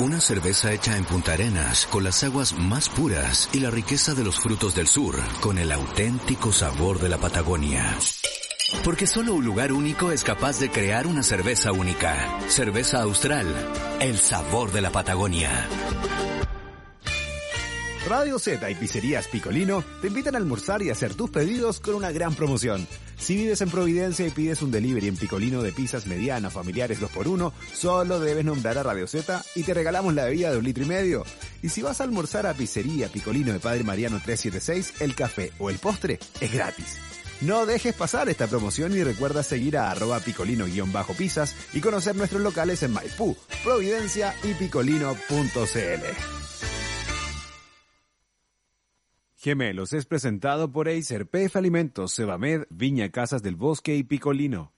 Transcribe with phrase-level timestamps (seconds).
[0.00, 4.24] Una cerveza hecha en Punta Arenas con las aguas más puras y la riqueza de
[4.24, 7.96] los frutos del sur con el auténtico sabor de la Patagonia.
[8.82, 12.40] Porque solo un lugar único es capaz de crear una cerveza única.
[12.48, 13.46] Cerveza Austral,
[14.00, 15.68] el sabor de la Patagonia.
[18.06, 22.12] Radio Z y Pizzerías Picolino te invitan a almorzar y hacer tus pedidos con una
[22.12, 22.86] gran promoción.
[23.16, 27.52] Si vives en Providencia y pides un delivery en Picolino de pizzas medianas, familiares 2x1,
[27.72, 30.86] solo debes nombrar a Radio Z y te regalamos la bebida de un litro y
[30.86, 31.24] medio.
[31.62, 35.70] Y si vas a almorzar a Pizzería Picolino de Padre Mariano 376, el café o
[35.70, 36.98] el postre es gratis.
[37.40, 42.82] No dejes pasar esta promoción y recuerda seguir a arroba picolino-pizzas y conocer nuestros locales
[42.82, 46.43] en Maipú, Providencia y picolino.cl.
[49.44, 54.72] Gemelos es presentado por Acer, PF Alimentos, Sebamed, Viña Casas del Bosque y Picolino.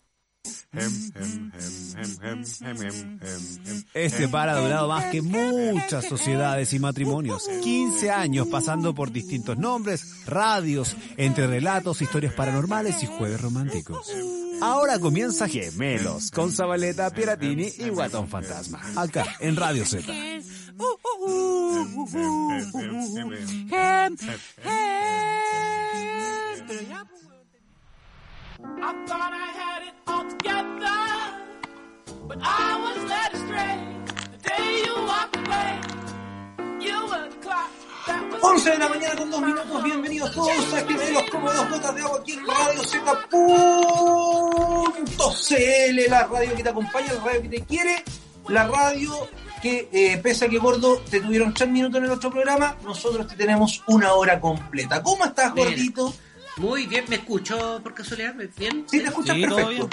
[3.94, 7.48] Este par ha durado más que muchas sociedades y matrimonios.
[7.62, 14.12] 15 años pasando por distintos nombres, radios, entre relatos, historias paranormales y jueves románticos.
[14.60, 18.80] Ahora comienza Gemelos con Zabaleta, Piratini y Guatón Fantasma.
[18.96, 20.12] Acá en Radio Z.
[20.78, 20.82] I
[29.06, 31.00] thought I had it all together,
[32.28, 33.76] but I was led astray.
[34.32, 35.80] The day you walked away,
[36.80, 37.70] you were the clock.
[38.06, 41.70] that was 11 de la mañana con dos minutos, bienvenidos todos a Gemelos como dos
[41.70, 42.82] gotas de agua aquí en Radio
[45.16, 48.04] Z.cl, la radio que te acompaña, la radio que te quiere,
[48.48, 49.26] la radio
[49.62, 53.26] que eh, pese a que gordo te tuvieron tres minutos en el otro programa, nosotros
[53.26, 55.02] te tenemos una hora completa.
[55.02, 55.68] ¿Cómo estás, Bien.
[55.68, 56.14] gordito?
[56.58, 58.34] Muy bien, ¿me escucho por casualidad?
[58.56, 58.84] ¿Bien?
[58.90, 59.88] Sí, te escuchas Sí, todo perfecto.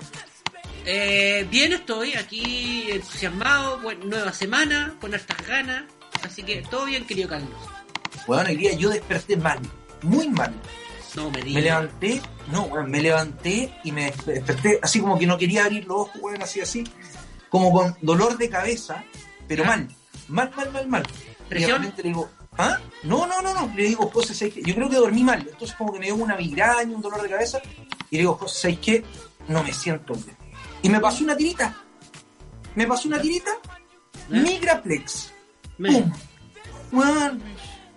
[0.86, 5.84] Eh, bien estoy, aquí entusiasmado, buen- nueva semana, con hartas ganas,
[6.24, 7.50] así que todo bien, querido Carlos.
[8.28, 9.60] Bueno, hoy día yo desperté mal,
[10.02, 10.54] muy mal.
[11.16, 11.64] No me Me digas.
[11.64, 16.16] levanté, no, me levanté y me desperté así como que no quería abrir los ojos,
[16.22, 16.84] weón, así, así,
[17.50, 19.04] como con dolor de cabeza,
[19.48, 19.88] pero mal,
[20.28, 21.04] mal, mal, mal, mal.
[21.04, 21.82] Y de ¿Presión?
[21.82, 22.80] repente le digo, ¿ah?
[23.04, 24.62] No, no, no, no, le digo, José, ¿sabes qué?
[24.64, 27.30] yo creo que dormí mal, entonces como que me dio una migraña, un dolor de
[27.30, 27.60] cabeza,
[28.10, 29.04] y le digo, José, ¿sabes qué?
[29.48, 30.38] No me siento bien.
[30.82, 31.76] Y me pasó una tirita,
[32.76, 33.52] me pasó una tirita,
[34.32, 34.40] ¿Eh?
[34.40, 35.32] Migraplex,
[35.78, 36.12] ¡pum!
[36.92, 37.42] Weón,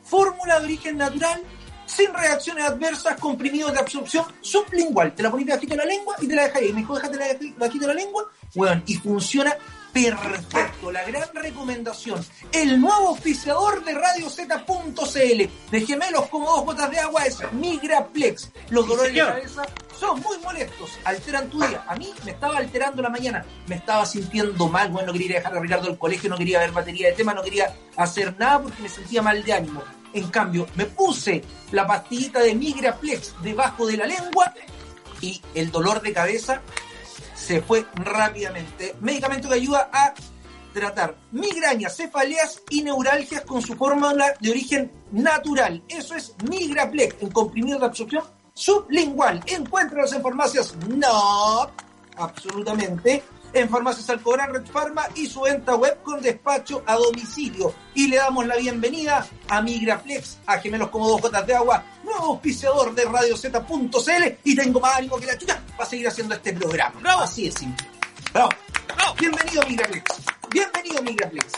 [0.02, 1.42] fórmula de origen natural,
[1.86, 5.14] sin reacciones adversas, comprimidos de absorción, sublingual.
[5.14, 6.72] Te la pones en la lengua y te la dejas ahí.
[6.72, 8.24] Me dijo, déjate la en la lengua,
[8.54, 9.56] weón, y funciona
[10.04, 10.92] perfecto.
[10.92, 12.24] La gran recomendación.
[12.52, 18.52] El nuevo auspiciador de Radio Z.cl de gemelos como dos gotas de agua es Migraplex.
[18.70, 19.62] Los dolores de cabeza
[19.98, 21.82] son muy molestos, alteran tu día.
[21.86, 25.56] A mí me estaba alterando la mañana, me estaba sintiendo mal, bueno, no quería dejar
[25.56, 28.82] a Ricardo al colegio, no quería ver batería de tema, no quería hacer nada porque
[28.82, 29.82] me sentía mal de ánimo.
[30.12, 31.42] En cambio, me puse
[31.72, 34.52] la pastillita de Migraplex debajo de la lengua
[35.20, 36.60] y el dolor de cabeza
[37.46, 38.96] se fue rápidamente.
[39.00, 40.12] Medicamento que ayuda a
[40.74, 45.80] tratar migrañas, cefaleas y neuralgias con su fórmula de origen natural.
[45.88, 49.40] Eso es Migraplex en comprimido de absorción sublingual.
[49.46, 51.70] Encuéntralos en farmacias no,
[52.16, 53.22] absolutamente.
[53.56, 57.72] En farmacias Alcobrán, Red Pharma y su venta web con despacho a domicilio.
[57.94, 62.24] Y le damos la bienvenida a Migraplex, a Gemelos como dos gotas de agua, nuevo
[62.34, 66.52] auspiciador de Radio Z.cl y tengo más ánimo que la chucha para seguir haciendo este
[66.52, 67.00] programa.
[67.00, 67.22] ¡Bravo!
[67.22, 67.86] Así es simple.
[68.30, 68.50] Bravo.
[69.18, 70.04] Bienvenido Migraplex.
[70.50, 71.52] Bienvenido Migraplex.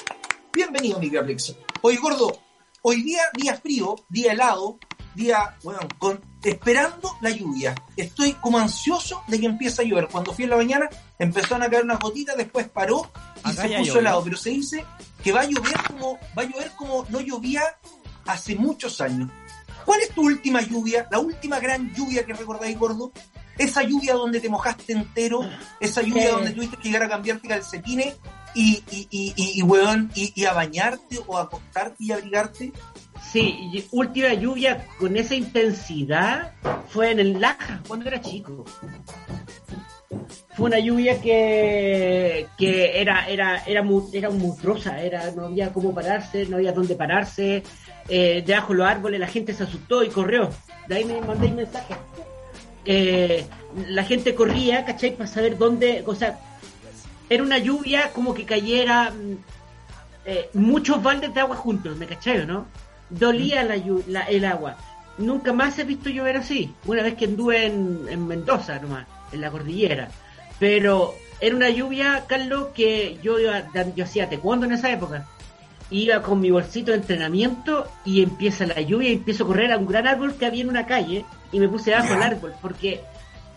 [0.52, 1.56] Bienvenido Migraplex.
[1.82, 2.40] Oye, gordo,
[2.82, 4.78] hoy día, día frío, día helado,
[5.16, 7.74] día, bueno, con, esperando la lluvia.
[7.96, 10.08] Estoy como ansioso de que empiece a llover.
[10.08, 10.88] Cuando fui en la mañana,
[11.18, 13.10] empezaron a caer unas gotitas, después paró
[13.44, 13.98] y Acá se puso llovió.
[14.00, 14.24] helado.
[14.24, 14.84] Pero se dice
[15.22, 17.62] que va a llover como, va a llover como no llovía
[18.26, 19.30] hace muchos años.
[19.84, 21.08] ¿Cuál es tu última lluvia?
[21.10, 23.10] La última gran lluvia que recordáis, gordo.
[23.56, 25.40] Esa lluvia donde te mojaste entero,
[25.80, 26.30] esa lluvia Eh.
[26.32, 28.14] donde tuviste que llegar a cambiarte calcetines
[28.54, 32.72] y, y, y, y, y, weón, y, y a bañarte o a acostarte y abrigarte.
[33.32, 36.52] Sí, última lluvia con esa intensidad
[36.88, 38.64] fue en el Laja, cuando era chico.
[40.56, 45.94] Fue una lluvia que, que era, era, era, mu- era monstruosa, era, no había cómo
[45.94, 47.62] pararse, no había dónde pararse,
[48.08, 50.48] eh, debajo de los árboles la gente se asustó y corrió.
[50.88, 51.94] De ahí me mandé un mensaje.
[52.84, 53.44] Eh,
[53.88, 55.14] la gente corría, ¿cachai?
[55.14, 56.40] Para saber dónde, o sea,
[57.28, 59.36] era una lluvia como que cayera mm,
[60.24, 62.66] eh, muchos baldes de agua juntos, ¿me cachai o no?
[63.10, 63.76] Dolía la,
[64.06, 64.76] la- el agua.
[65.18, 66.72] Nunca más he visto llover así.
[66.86, 70.08] Una vez que anduve en, en Mendoza nomás, en la cordillera.
[70.58, 73.64] Pero era una lluvia, Carlos, que yo, iba-
[73.96, 75.26] yo hacía taekwondo en esa época.
[75.90, 79.78] iba con mi bolsito de entrenamiento y empieza la lluvia y empiezo a correr a
[79.78, 82.14] un gran árbol que había en una calle y me puse debajo Ya.
[82.14, 83.00] del árbol porque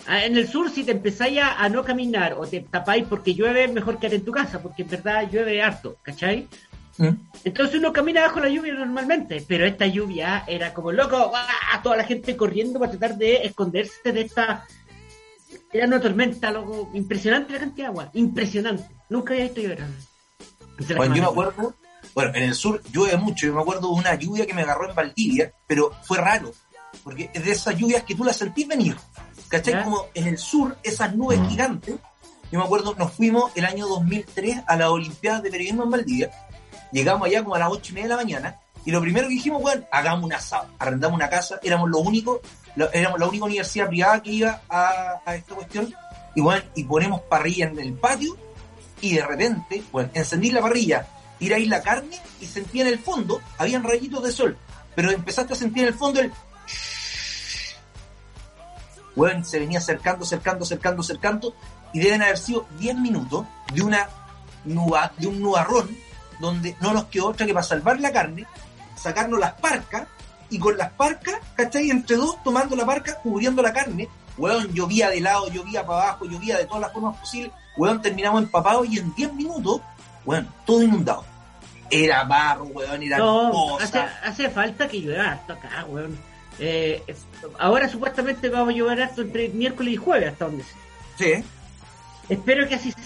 [0.08, 3.34] ah, en el sur si te empezáis a, a no caminar o te tapáis porque
[3.36, 6.48] llueve mejor quedarte en tu casa porque en verdad llueve harto, ¿cachai?
[6.98, 7.10] ¿Mm?
[7.44, 11.44] Entonces uno camina bajo la lluvia normalmente, pero esta lluvia era como loco, ¡guau!
[11.82, 14.66] toda la gente corriendo para tratar de esconderse de esta...
[15.74, 18.84] Era una tormenta, loco, impresionante la cantidad de agua, impresionante.
[19.10, 19.84] Nunca había visto llover.
[20.98, 21.76] Bueno, yo me acuerdo,
[22.14, 24.90] bueno, en el sur llueve mucho, yo me acuerdo de una lluvia que me agarró
[24.90, 26.52] en Valdivia, pero fue raro,
[27.04, 28.96] porque es de esas lluvias que tú las sentís venir,
[29.48, 29.76] ¿cachai?
[29.76, 29.84] Ya.
[29.84, 31.96] Como en el sur, esas nubes gigantes,
[32.52, 36.32] yo me acuerdo, nos fuimos el año 2003 a las Olimpiadas de Periodismo en Valdivia,
[36.92, 39.34] llegamos allá como a las ocho y media de la mañana, y lo primero que
[39.36, 42.42] dijimos, bueno, hagamos un asado, arrendamos una casa, éramos lo único,
[42.94, 45.94] éramos la única universidad privada que iba a, a esta cuestión,
[46.36, 48.36] y bueno, y ponemos parrilla en el patio,
[49.02, 51.06] y de repente, bueno, encendí la parrilla,
[51.40, 54.58] tiráis la carne y sentí en el fondo, habían rayitos de sol,
[54.96, 56.32] pero empezaste a sentir en el fondo el...
[59.16, 61.56] Bueno, se venía acercando, acercando, acercando, acercando,
[61.94, 64.08] y deben haber sido 10 minutos de una
[64.66, 65.90] nuba- de un nubarrón
[66.42, 68.46] donde no nos quedó otra que para salvar la carne,
[68.96, 70.08] sacarnos las parcas,
[70.50, 71.90] y con las parcas, ¿cachai?
[71.90, 76.26] Entre dos, tomando la parca, cubriendo la carne, weón, llovía de lado, llovía para abajo,
[76.26, 79.80] llovía de todas las formas posibles, weón, terminamos empapados y en 10 minutos,
[80.26, 81.24] weón, todo inundado.
[81.90, 84.20] Era barro, weón, era No, hace, cosa.
[84.24, 86.18] hace falta que llueva harto acá, weón.
[86.60, 87.26] Eh, es-
[87.58, 90.76] ahora supuestamente vamos a llover harto entre miércoles y jueves, hasta donde sé.
[91.18, 91.46] Sí.
[92.30, 93.04] Espero que así sea.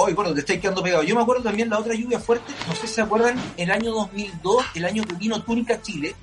[0.00, 1.02] Hoy, bueno, te estáis quedando pegado.
[1.02, 3.92] Yo me acuerdo también la otra lluvia fuerte, no sé si se acuerdan, el año
[3.92, 6.14] 2002, el año que vino Túnica a Chile,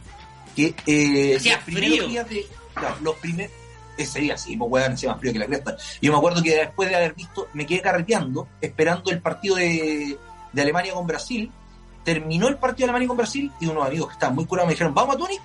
[0.56, 2.45] que eh, los primeros días de.
[2.74, 3.51] Claro, los primeros.
[3.98, 5.75] Ese día sí, pues weón, hacía más frío que la cresta.
[6.01, 10.18] Yo me acuerdo que después de haber visto, me quedé carreteando, esperando el partido de,
[10.54, 11.51] de Alemania con Brasil.
[12.04, 14.74] Terminó el partido de Alemania con Brasil y unos amigos que estaban muy curados me
[14.74, 15.39] dijeron, vamos a Túnez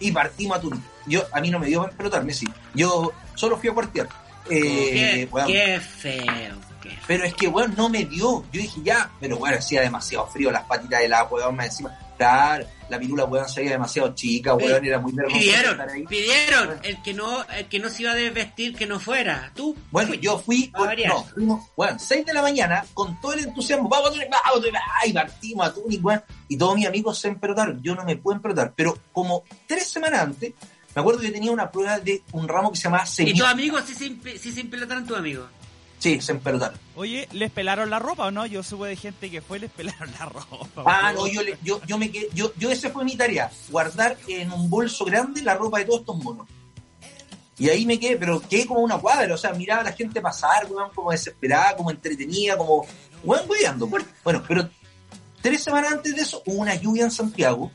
[0.00, 0.80] y partimos a Túnez.
[1.06, 2.48] Yo, a mí no me dio para pelotarme, sí.
[2.74, 4.08] Yo solo fui a cuartear.
[4.50, 6.73] Eh, qué, qué feo.
[7.06, 8.44] Pero es que, weón, no me dio.
[8.52, 11.98] Yo dije, ya, pero weón, hacía demasiado frío las patitas del agua, weón, más encima.
[12.16, 16.78] Claro, la pirula, weón, se veía demasiado chica, weón, era muy vergonzoso Pidieron, pidieron.
[16.84, 19.50] El que no, el que no se iba a desvestir, que no fuera.
[19.54, 19.76] Tú.
[19.90, 20.24] Bueno, fuiste.
[20.24, 21.12] yo fui, variar.
[21.12, 24.66] no, fuimos, weón, 6 de la mañana, con todo el entusiasmo, vamos vamos
[25.06, 28.36] y partimos a Túnez, weón, y todos mis amigos se empelotaron, yo no me puedo
[28.36, 30.52] empelotar, pero como tres semanas antes,
[30.94, 33.38] me acuerdo que tenía una prueba de un ramo que se llamaba Y semilla.
[33.44, 35.48] tus amigos sí se, impe- sí se empelotaron tus amigos.
[36.04, 36.78] Sí, se empelotaron.
[36.96, 38.44] Oye, ¿les pelaron la ropa o no?
[38.44, 40.82] Yo supe de gente que fue y les pelaron la ropa.
[40.84, 44.14] Ah, no, yo, le- yo, yo me quedé, yo, yo esa fue mi tarea, guardar
[44.28, 46.46] en un bolso grande la ropa de todos estos monos.
[47.58, 50.20] Y ahí me quedé, pero quedé como una cuadra, o sea, miraba a la gente
[50.20, 52.86] pasar, weón, como desesperada, como entretenida, como,
[53.22, 53.86] weón, weyando.
[53.86, 54.68] Bueno, pero
[55.40, 57.72] tres semanas antes de eso hubo una lluvia en Santiago.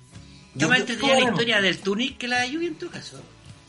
[0.53, 3.19] Yo me entretenía la historia del Tunic que la lluvia en tu caso.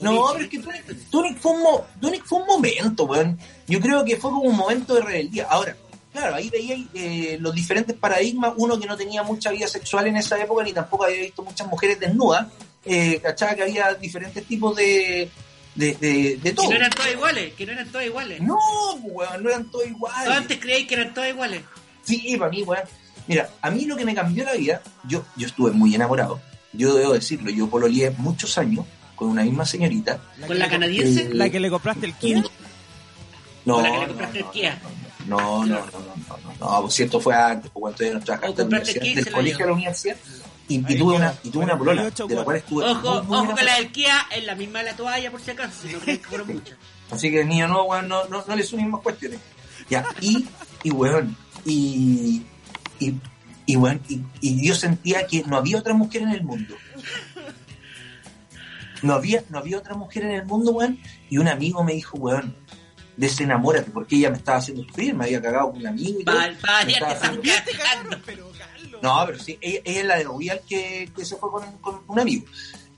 [0.00, 3.38] No, pero es que Tunic, Tunic fue un mo- Tunic fue un momento, weón.
[3.66, 5.46] Yo creo que fue como un momento de rebeldía.
[5.50, 5.76] Ahora,
[6.12, 8.54] claro, ahí veía eh, los diferentes paradigmas.
[8.56, 11.66] Uno que no tenía mucha vida sexual en esa época, ni tampoco había visto muchas
[11.68, 12.46] mujeres desnudas.
[12.84, 15.28] Eh, ¿Cachaba que había diferentes tipos de,
[15.74, 16.66] de, de, de todo?
[16.68, 18.40] Que no eran todas iguales, que no eran todas iguales.
[18.40, 18.56] No,
[19.02, 20.24] weón, no eran todos iguales.
[20.24, 21.62] Tú antes creíais que eran todas iguales.
[22.04, 22.84] Sí, para mí, weón.
[23.26, 26.40] Mira, a mí lo que me cambió la vida, yo, yo estuve muy enamorado.
[26.72, 28.86] Yo debo decirlo, yo pololeé muchos años
[29.20, 30.18] con una misma señorita.
[30.46, 32.42] Con la canadiense, Eh, ¿La que le compraste el Kia?
[33.66, 34.82] No, con la que le compraste no, el Kia.
[35.26, 38.50] No, no, no, no, no, no, no, si esto fue antes, cuando todavía no trabajaba
[38.50, 40.16] en la compraste universidad, 15 del el colegio a la universidad,
[40.68, 43.36] y, tuve una, y tuve una polola, 48 de la cual estuve Ojo, muy, muy
[43.36, 45.92] ojo con la del Kia, es la misma de la toalla por si acaso, si
[45.92, 46.78] no crees que fueron muchas.
[47.10, 49.38] Así que niño, no, weón, no, no, no le más cuestiones.
[49.90, 50.46] Ya, y,
[50.82, 51.36] y weón,
[51.66, 52.42] y,
[52.98, 53.14] y,
[53.66, 56.74] y weón, y, y yo sentía que no había otra mujer en el mundo.
[59.02, 62.16] No había, no había otra mujer en el mundo, weón, y un amigo me dijo,
[62.18, 62.56] weón,
[63.16, 66.36] desenamórate, porque ella me estaba haciendo sufrir, me había cagado con un amigo y todo.
[66.36, 68.18] Para, para, Me ya te estaba están haciendo-.
[68.26, 69.02] Pero, Carlos.
[69.02, 72.00] No, pero sí, ella, ella es la de Royal que, que se fue con, con
[72.06, 72.44] un amigo.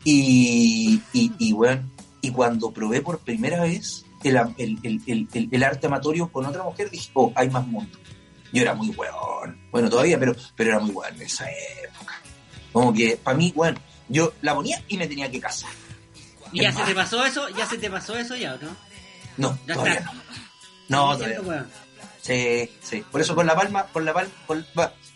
[0.04, 1.82] Y, y, y, bueno,
[2.20, 6.44] y cuando probé por primera vez el, el, el, el, el- el arte amatorio con
[6.46, 7.98] otra mujer, dije, oh, hay más mundo.
[8.52, 9.58] Yo era muy weón.
[9.70, 11.46] Bueno, todavía, pero, pero era muy weón en esa
[11.84, 12.20] época.
[12.72, 13.78] Como que, para mí, weón,
[14.08, 15.70] yo la ponía y me tenía que casar.
[16.52, 17.48] ¿Y ya se te pasó eso?
[17.50, 18.76] ¿Ya se te pasó eso ya o no?
[19.38, 20.12] No, Ya todavía está.
[20.88, 21.16] no.
[21.16, 21.64] Todavía no.
[22.20, 23.02] Sí, sí.
[23.10, 24.30] Por eso con la palma, con la palma,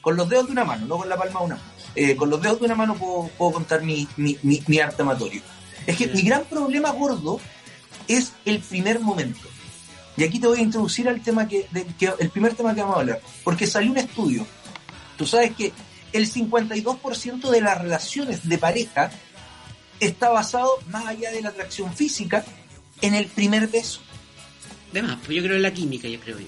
[0.01, 1.69] con, los dedos de una mano, no con la palma de una mano.
[1.95, 5.03] Eh, con los dedos de una mano puedo, puedo contar mi, mi, mi, mi arte
[5.03, 5.41] amatorio.
[5.87, 6.11] Es que Sí.
[6.15, 7.41] mi gran problema gordo
[8.09, 9.49] es el primer momento.
[10.17, 12.81] Y aquí te voy a introducir al tema que, de- que- el primer tema que
[12.81, 13.21] vamos a hablar.
[13.45, 14.47] Porque salió un estudio
[15.17, 15.73] Tú sabes que
[16.13, 19.11] el 52% de las relaciones de pareja
[20.01, 22.45] está basado, más allá de la atracción física,
[23.01, 24.01] en el primer beso.
[24.91, 26.47] Además, pues yo creo en la química, yo creo yo.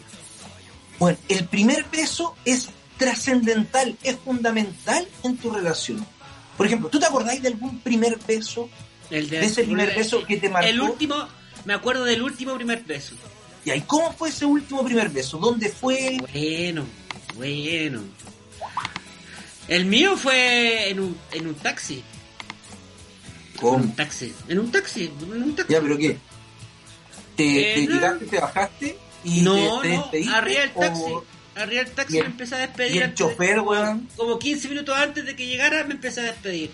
[0.99, 6.05] Bueno, el primer beso es trascendental, es fundamental en tu relación.
[6.57, 8.69] Por ejemplo, ¿tú te acordáis de algún primer beso?
[9.11, 10.69] El De ese primer beso que te marcó.
[10.69, 11.15] El último,
[11.65, 13.15] me acuerdo del último primer beso.
[13.65, 15.39] ¿Y ahí cómo fue ese último primer beso?
[15.39, 16.19] ¿Dónde fue?
[16.33, 16.85] Bueno,
[17.37, 18.03] bueno.
[19.69, 22.03] El mío fue en un, en un taxi.
[23.59, 23.77] En ¿Cómo?
[23.77, 24.35] un taxi.
[24.49, 25.13] En un taxi.
[25.23, 25.73] En un taxi.
[25.73, 26.19] Ya, pero ¿qué?
[27.37, 27.95] ¿Te, Eh, te no.
[27.95, 30.35] llegaste, te bajaste y no, te, te no.
[30.37, 31.03] Arriba del taxi.
[31.07, 31.25] o-
[31.57, 33.03] Arriba del taxi y el- me empecé a y despedir.
[33.03, 34.09] el de- chofer, weón?
[34.17, 36.71] Como 15 minutos antes de que llegara me empecé a despedir.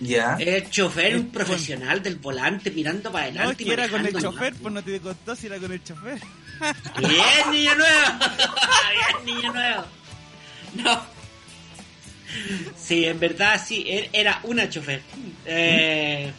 [0.00, 0.36] Ya.
[0.40, 3.62] El chofer, un El- profesional del volante mirando para No, adelante.
[3.62, 6.18] y que era con el chofer, pues no te contó si era con el chofer.
[6.98, 8.02] Bien, niño nuevo.
[9.24, 9.84] Bien, niño nuevo.
[10.74, 11.11] No.
[12.76, 15.02] Sí, en verdad sí, er- era una chofer.
[15.44, 16.32] Eh,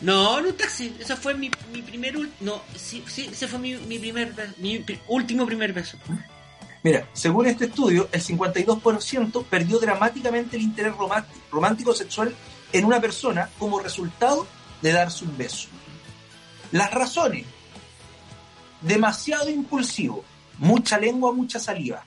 [0.00, 0.94] no, en un taxi.
[0.98, 2.16] Ese fue mi, mi primer...
[2.40, 5.98] No, sí, sí, ese fue mi, mi primer mi último primer beso.
[6.82, 12.34] Mira, según este estudio, el 52% perdió dramáticamente el interés romá- romántico sexual
[12.72, 14.46] en una persona como resultado
[14.80, 15.68] de darse un beso.
[16.72, 17.44] Las razones.
[18.80, 20.24] Demasiado impulsivo.
[20.58, 22.04] Mucha lengua, mucha saliva.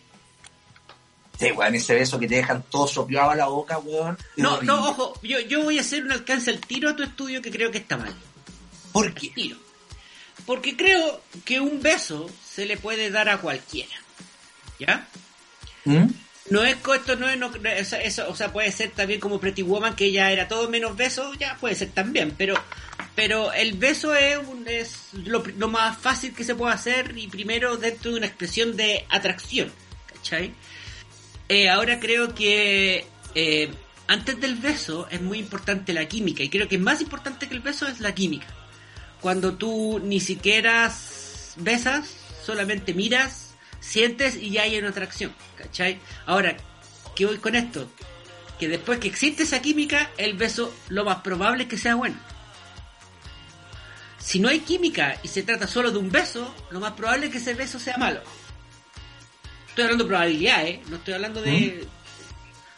[1.40, 4.18] Sí, weón, ese beso que te dejan todo soplado a la boca, weón.
[4.38, 4.68] No, horrible.
[4.68, 7.52] no, ojo, yo, yo voy a hacer un alcance al tiro a tu estudio que
[7.52, 8.13] creo que está mal.
[8.92, 9.30] ¿Por qué?
[9.30, 9.58] Tiro.
[10.46, 13.96] Porque creo que un beso se le puede dar a cualquiera.
[14.80, 15.08] ¿Ya?
[15.86, 16.06] ¿Mm?
[16.50, 19.62] No es esto no es no- eso, eso, o sea, puede ser también como Pretty
[19.62, 22.56] Woman que ya era todo menos beso, ya puede ser también, pero
[23.16, 27.28] pero el beso es, un- es lo, lo más fácil que se puede hacer y
[27.28, 29.72] primero dentro de una expresión de atracción,
[30.13, 30.54] ¿cachai?
[31.53, 33.05] Eh, ahora creo que
[33.36, 33.72] eh,
[34.07, 37.60] antes del beso es muy importante la química y creo que más importante que el
[37.60, 38.48] beso es la química.
[39.22, 40.91] Cuando tú ni siquiera
[41.57, 42.10] besas,
[42.43, 46.00] solamente miras, sientes y ya hay una atracción, ¿cachai?
[46.25, 46.57] Ahora,
[47.15, 47.88] ¿qué voy con esto?
[48.60, 52.17] Que después que existe esa química, el beso lo más probable es que sea bueno.
[54.17, 57.31] Si no hay química y se trata solo de un beso, lo más probable es
[57.31, 58.22] que ese beso sea malo.
[59.74, 61.88] Estoy hablando de probabilidades, no estoy hablando de...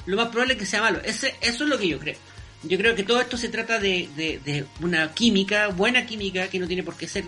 [0.06, 1.02] Lo más probable es que sea malo.
[1.04, 2.16] Ese, eso es lo que yo creo.
[2.64, 6.58] Yo creo que todo esto se trata de, de, de una química, buena química, que
[6.58, 7.26] no tiene por qué ser...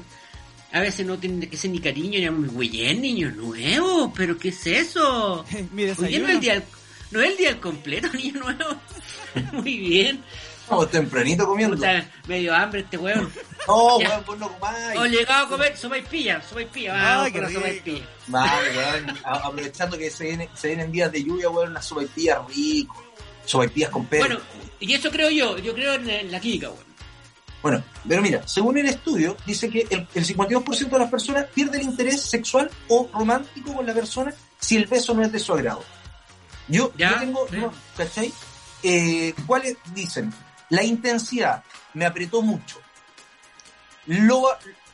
[0.71, 2.49] A veces no tiene que ser ni cariño, ni amor.
[2.49, 5.43] Muy bien, niño nuevo, pero ¿qué es eso?
[5.73, 6.63] Bien, no es el día
[7.11, 8.79] no es el día del completo, niño nuevo.
[9.51, 10.23] Muy bien.
[10.67, 11.77] Estamos tempranito comiendo.
[11.77, 13.31] Puta, medio hambre este weón.
[13.67, 14.09] No, Ya.
[14.09, 14.97] weón, vos no comáis.
[14.99, 18.05] O llegado a comer sopaipilla, sopaipilla, vamos Ay, con la qué sopaipilla.
[18.27, 23.03] Vale, weón, aprovechando que se vienen, se vienen días de lluvia, weón, unas sopaipillas rico.
[23.45, 24.25] Sopaipillas con pelo.
[24.25, 24.39] Bueno,
[24.79, 26.85] y eso creo yo, yo creo en, en la química, weón.
[27.61, 31.77] Bueno, pero mira, según el estudio, dice que el, el 52% de las personas pierde
[31.79, 35.53] el interés sexual o romántico con la persona si el beso no es de su
[35.53, 35.83] agrado.
[36.69, 37.55] Yo, Ya, yo tengo, sí.
[37.57, 38.31] no, ¿cachai?
[38.83, 40.33] Eh, ¿Cuáles dicen?
[40.69, 42.79] La intensidad me apretó mucho.
[44.07, 44.43] Lo,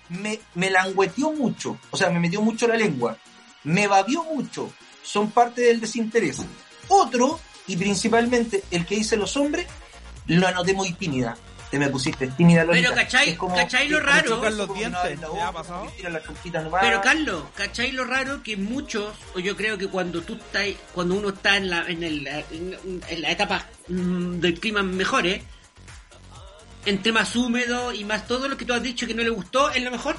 [0.10, 3.18] me, me langueteó mucho, o sea, me metió mucho la lengua.
[3.64, 4.72] Me babió mucho,
[5.04, 6.42] son parte del desinterés.
[6.88, 9.68] Otro, y principalmente el que dicen los hombres,
[10.28, 11.38] lo anoté muy tímida.
[11.72, 12.90] Te me pusiste tímida, Lolita.
[12.90, 13.30] Pero, ¿cachai?
[13.30, 14.42] Es como- ¿Cachai lo raro?
[16.82, 21.16] Pero Carlos, ¿cachai lo raro que muchos, o yo creo que cuando tú estás, cuando
[21.16, 25.42] uno está en la, en el, en, en la etapa mm, del clima mejores,
[26.86, 29.70] entre más húmedo y más todo lo que tú has dicho que no le gustó,
[29.72, 30.16] es lo mejor.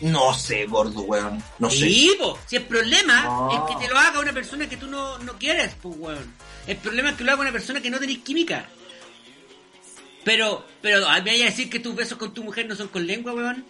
[0.00, 1.42] No sé, gordo, weón.
[1.58, 1.76] No sé.
[1.78, 2.38] Sí, po.
[2.46, 3.50] Si el problema No.
[3.68, 6.34] es que te lo haga una persona que tú no, no quieres, pues, weón.
[6.66, 8.68] El problema es que lo haga una persona que no tenés química.
[10.24, 13.06] Pero, pero, ¿me vaya a decir que tus besos con tu mujer no son con
[13.06, 13.64] lengua, weón?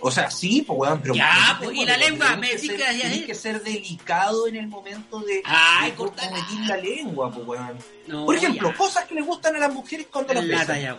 [0.00, 1.14] O sea, sí, pues, weón, pero...
[1.14, 3.24] Ya, pues, y la lengua, me que decís ser- que ahí.
[3.24, 7.78] que ser delicado en el momento de, Ay, meter la lengua, pues, weón.
[8.06, 8.76] No, Por ejemplo, ya.
[8.76, 10.98] cosas que le gustan a las mujeres cuando las La besan.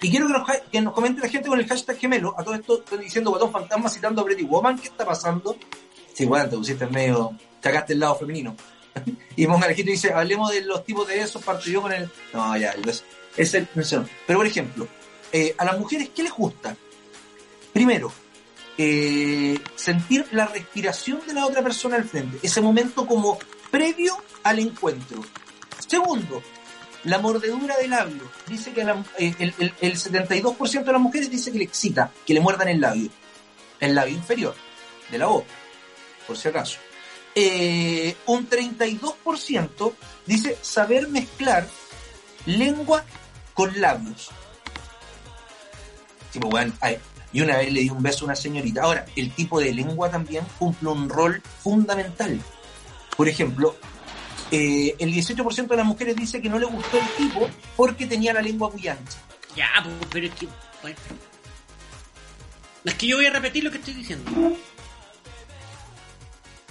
[0.00, 2.34] Y quiero que nos, que nos comente la gente con el hashtag gemelo.
[2.38, 4.78] A todo esto estoy diciendo Guatón Fantasma citando a Pretty Woman.
[4.78, 5.56] ¿Qué está pasando?
[6.14, 7.32] Sí, bueno, te pusiste en medio...
[7.60, 8.54] Sacaste el lado femenino.
[9.36, 12.08] y Monga Alejito dice, hablemos de los tipos de besos, parto yo con el...
[12.32, 13.02] No, ya, el beso.
[13.36, 13.66] Es el...
[13.66, 14.86] Pero, por ejemplo,
[15.32, 16.76] eh, a las mujeres, ¿qué les gusta?
[17.72, 18.12] Primero,
[18.78, 22.38] eh, sentir la respiración de la otra persona al frente.
[22.42, 23.38] Ese momento como
[23.70, 25.24] previo al encuentro.
[25.86, 26.42] Segundo,
[27.04, 28.22] la mordedura del labio.
[28.46, 28.82] Dice que
[29.18, 32.68] eh, el, el- el 72% de las mujeres dice que le excita que le muerdan
[32.68, 33.10] el labio.
[33.80, 34.54] El labio inferior
[35.10, 35.46] de la boca,
[36.26, 36.78] por si acaso.
[37.34, 39.92] eh, un 32%
[40.26, 41.66] dice saber mezclar
[42.46, 43.04] lengua
[43.54, 44.30] con labios.
[46.32, 46.98] Tipo, ay,
[47.32, 48.82] y una vez le di un beso a una señorita.
[48.82, 52.40] Ahora, el tipo de lengua también cumple un rol fundamental.
[53.16, 53.76] Por ejemplo,
[54.50, 58.32] eh, el 18% de las mujeres dice que no le gustó el tipo porque tenía
[58.32, 59.18] la lengua muy ancha.
[59.54, 60.48] Ya, pues, pero es que.
[62.84, 64.30] Es que yo voy a repetir lo que estoy diciendo.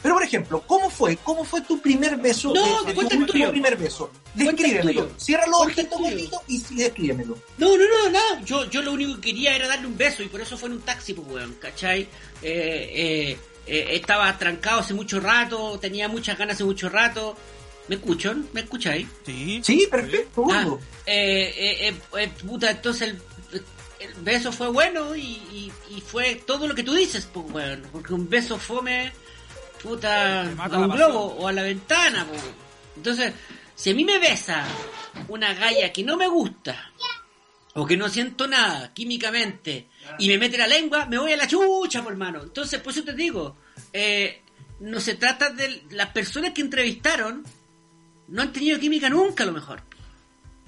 [0.01, 1.17] Pero, por ejemplo, ¿cómo fue?
[1.17, 2.53] ¿Cómo fue tu primer beso?
[2.53, 3.51] No, de- de tu cuenta el último tuyo.
[3.51, 4.11] primer beso.
[4.37, 5.09] El Descríbemelo.
[5.17, 7.37] Cierra los el ojitos gordito y sí, descríbemelo.
[7.57, 8.45] No, no, no, no.
[8.45, 10.75] Yo, yo lo único que quería era darle un beso y por eso fue en
[10.75, 12.01] un taxi, pues, weón, ¿cachai?
[12.01, 12.09] Eh,
[12.43, 17.35] eh, eh, estaba trancado hace mucho rato, tenía muchas ganas hace mucho rato.
[17.87, 18.47] ¿Me escuchan?
[18.53, 19.07] ¿Me escucháis?
[19.25, 19.61] Sí.
[19.63, 20.67] Sí, perfecto, Ah,
[21.05, 23.21] eh, eh, eh, eh, puta, entonces el,
[23.99, 27.83] el beso fue bueno y, y- y fue todo lo que tú dices, pues, weón.
[27.91, 29.11] Porque un beso fome,
[29.81, 32.25] puta, a un globo o a la ventana.
[32.95, 33.33] Entonces,
[33.75, 34.65] si a mí me besa
[35.27, 36.91] una galla que no me gusta,
[37.73, 39.87] o que no siento nada químicamente,
[40.19, 42.41] y me mete la lengua, me voy a la chucha, por mano.
[42.43, 43.55] Entonces, por eso te digo,
[43.93, 44.41] eh,
[44.79, 47.43] no se trata de las personas que entrevistaron,
[48.29, 49.81] no han tenido química nunca, a lo mejor.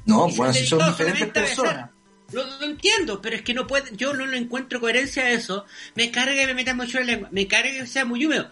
[0.06, 1.66] No, bueno, han si son diferentes solamente a besar.
[1.66, 1.90] personas.
[2.32, 5.66] Lo, lo entiendo, pero es que no puede, yo no le encuentro coherencia a eso.
[5.96, 8.52] Me carga que me metan mucho la lengua, me carga que sea muy húmedo.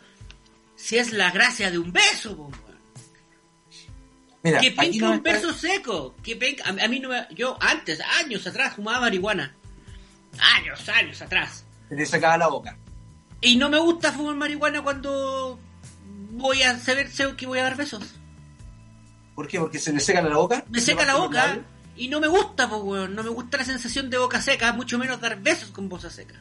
[0.77, 2.49] Si es la gracia de un beso, po.
[4.43, 6.15] Mira, que penca nos un está- beso seco.
[6.23, 9.53] Que penca, a, a mí no me, yo antes, años atrás, fumaba marihuana.
[10.55, 11.65] Años, años atrás.
[11.89, 12.77] se te sacaba la boca.
[13.41, 15.59] Y no me gusta fumar marihuana cuando
[16.31, 18.03] voy a saber que voy a dar besos.
[19.35, 19.59] ¿Por qué?
[19.59, 20.63] Porque se le seca la boca.
[20.69, 21.59] Me se seca la boca
[21.95, 23.15] y no me gusta, po, weón.
[23.15, 26.35] No me gusta la sensación de boca seca, mucho menos dar besos con boca seca.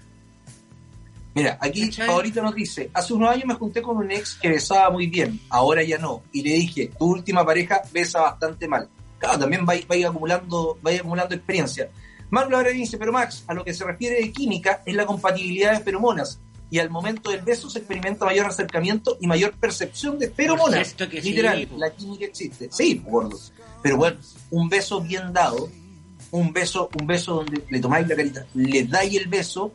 [1.36, 1.92] Mira, aquí.
[1.92, 5.38] Favorito nos dice, hace unos años me junté con un ex que besaba muy bien,
[5.50, 6.22] ahora ya no.
[6.32, 8.88] Y le dije, tu última pareja besa bastante mal.
[9.18, 11.90] Claro, también va, va acumulando, va acumulando experiencia.
[12.30, 15.72] Marco Laura dice, pero Max, a lo que se refiere de química es la compatibilidad
[15.72, 16.40] de feromonas.
[16.70, 20.88] Y al momento del beso se experimenta mayor acercamiento y mayor percepción de feromonas.
[20.88, 21.76] supuesto que sí, Literal, po.
[21.76, 22.70] la química existe.
[22.72, 23.38] Sí, gordo.
[23.82, 24.16] Pero bueno,
[24.50, 25.68] un beso bien dado,
[26.30, 29.72] un beso, un beso donde le tomáis la carita, le dais el beso,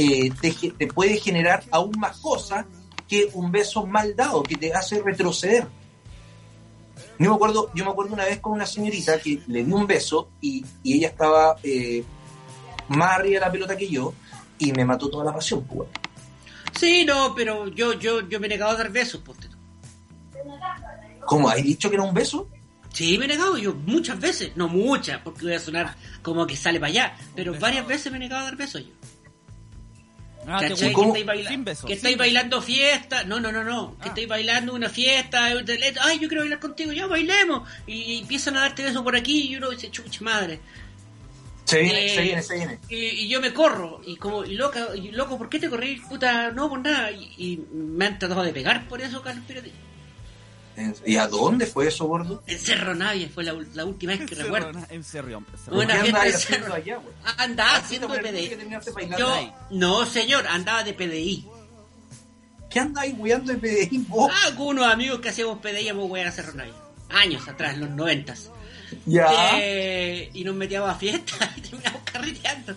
[0.00, 0.30] eh,
[0.78, 2.64] te, puede generar aún más cosas
[3.08, 5.66] que un beso mal dado, que te hace retroceder.
[7.18, 9.88] Yo me acuerdo, yo me acuerdo una vez con una señorita que le di un
[9.88, 12.04] beso y, y ella estaba eh,
[12.86, 14.14] más arriba de la pelota que yo
[14.56, 15.88] y me mató toda la pasión, pues.
[16.78, 19.34] Sí, no, pero yo, yo, yo me he negado a dar besos, tú.
[21.26, 21.48] ¿Cómo?
[21.48, 22.48] ¿Has dicho que era un beso?
[22.92, 26.54] Sí, me he negado yo muchas veces, no muchas, porque voy a sonar como que
[26.54, 28.92] sale para allá, pero varias veces me he negado a dar besos yo.
[30.48, 30.58] Ah.
[30.60, 30.94] Que estáis,
[31.26, 32.18] baila- Sin besos, que sin estáis besos.
[32.34, 34.08] bailando fiesta, no, no, no, no, que Ah.
[34.08, 38.82] estáis bailando una fiesta, ay, yo quiero bailar contigo, ya bailemos, y empiezan a darte
[38.82, 40.60] besos por aquí y uno dice, chucha madre,
[41.64, 42.78] Se viene, Eh, se viene, se viene.
[42.88, 45.96] y, y yo me corro, y como, y loca, y loco, ¿por qué te corrí?
[46.08, 49.44] Puta, no, por nada, y, y me han tratado de pegar por eso, Carlos.
[51.04, 52.42] ¿Y a dónde fue eso, gordo?
[52.46, 54.78] En Cerro Navia fue la, última vez que recuerdo.
[54.90, 55.42] En serio.
[55.68, 56.74] Una ¿Qué fiesta haciendo Cerro.
[56.74, 57.14] allá, güey?
[57.36, 58.56] Andaba haciendo PDI.
[59.18, 59.52] Yo, ahí.
[59.70, 61.46] no señor, andaba de PDI.
[62.70, 64.30] ¿Qué andáis weando el PDI vos?
[64.32, 66.74] Ah, con unos amigos que hacíamos PDI y íbamos a Cerro Navia.
[67.10, 68.50] Años atrás, en los noventas.
[69.06, 69.58] ya.
[69.58, 72.74] Eh, y nos metíamos a fiestas y terminamos carreteando.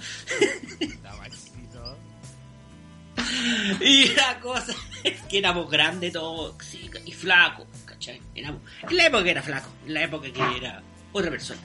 [3.81, 7.67] y la cosa es que éramos grandes todos sí, y flacos,
[8.07, 8.59] en
[8.91, 11.61] la época era flaco, en la época que era otra persona.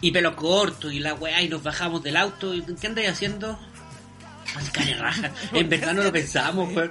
[0.00, 2.54] Y pelo corto y la weá, y nos bajamos del auto.
[2.54, 3.58] y ¿Qué andáis haciendo?
[4.98, 5.32] Raja.
[5.52, 6.70] En verdad no lo pensamos.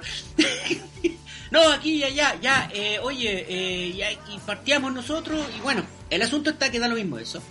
[1.50, 4.06] No, aquí y allá, ya, eh, oye, eh, ya,
[4.46, 7.42] partíamos nosotros, y bueno, el asunto está que da lo mismo eso.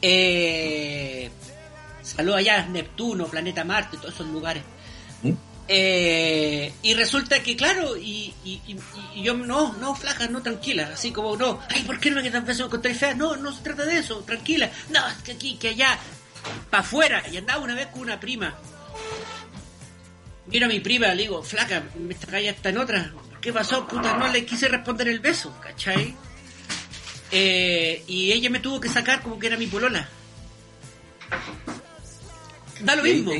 [0.00, 1.28] Eh,
[2.02, 4.62] saludos allá, Neptuno, Planeta Marte, todos esos lugares.
[5.22, 5.32] ¿Mm?
[5.74, 8.76] Eh, y resulta que, claro, y, y, y-
[9.14, 12.22] y yo, no, no, flaca, no, tranquila, así como, no, ay, ¿por qué no me
[12.22, 13.14] quedan besos con fea?
[13.14, 15.98] No, no se trata de eso, tranquila, no, es que aquí, que allá,
[16.68, 18.54] para afuera, y andaba una vez con una prima.
[20.48, 23.10] Mira a mi prima, le digo, flaca, esta calle está en otra.
[23.40, 23.88] ¿Qué pasó?
[23.88, 26.14] Puta, no le quise responder el beso, ¿cachai?
[27.30, 30.06] Eh, y ella me tuvo que sacar como que era mi polola.
[32.80, 33.32] Da lo mismo.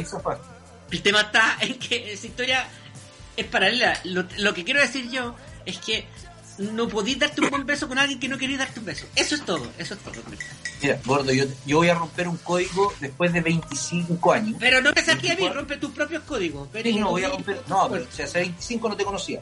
[0.93, 2.69] El tema está en que esa historia
[3.37, 3.99] es paralela.
[4.05, 6.07] Lo, lo que quiero decir yo es que
[6.59, 9.07] no podís darte un buen beso con alguien que no queréis darte un beso.
[9.17, 10.15] Eso es todo, eso es todo.
[10.83, 14.57] Mira, gordo, yo, yo voy a romper un código después de 25 años.
[14.61, 15.61] Pero no me saques a mí, 24.
[15.61, 16.69] rompe tus propios códigos.
[16.83, 17.63] Sí, no, voy a romper.
[17.69, 19.41] No, pero si hace 25 no te conocía.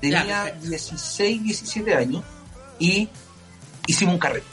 [0.00, 0.68] tenía perfecto.
[0.68, 2.24] 16, 17 años
[2.78, 3.08] y
[3.86, 4.46] hicimos un carrete.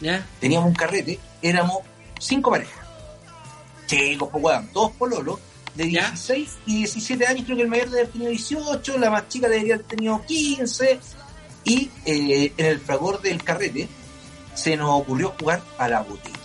[0.00, 0.26] ¿Ya?
[0.40, 1.78] Teníamos un carrete, éramos
[2.18, 2.86] cinco parejas.
[3.86, 5.40] Chicos, pues weón, todos pololos,
[5.78, 6.10] de ¿Ya?
[6.10, 9.48] 16 y 17 años, creo que el mayor debe haber tenido 18, la más chica
[9.48, 10.98] debería haber tenido 15,
[11.62, 13.88] y eh, en el fragor del carrete
[14.54, 16.36] se nos ocurrió jugar a la botella.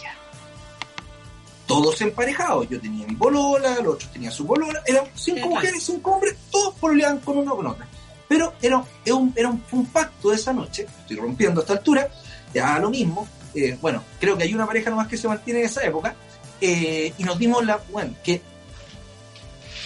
[1.65, 6.12] Todos emparejados, yo tenía mi polola, los otros tenían su polola, eran cinco mujeres, cinco
[6.12, 7.88] hombres, todos pololeaban con uno o con otra.
[8.28, 11.63] Pero era, era, un, era un, fue un pacto de esa noche, estoy rompiendo a
[11.63, 12.08] esta altura,
[12.54, 15.65] ya lo mismo, eh, bueno, creo que hay una pareja nomás que se mantiene en
[15.65, 16.15] esa época,
[16.62, 18.53] eh, y nos dimos la, bueno, que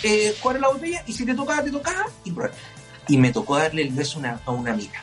[0.03, 2.53] eh, jugar a la botella, y si te tocaba, te tocaba, y, probar.
[3.07, 5.01] y me tocó darle el beso a una, a una amiga.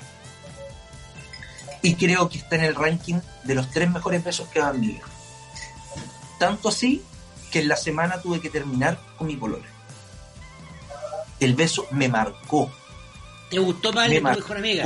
[1.83, 4.99] Y creo que está en el ranking de los tres mejores besos que dan mi.
[6.39, 7.03] Tanto así
[7.51, 9.67] que en la semana tuve que terminar con mi polola.
[11.41, 12.71] El beso me marcó.
[13.51, 14.85] ¿Te gustó más me tu mejor amiga?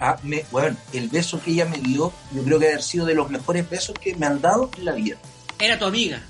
[0.00, 3.14] Ah, me, bueno, el beso que ella me dio, yo creo que haber sido de
[3.14, 5.16] los mejores besos que me han dado en la vida.
[5.58, 6.22] Era tu amiga.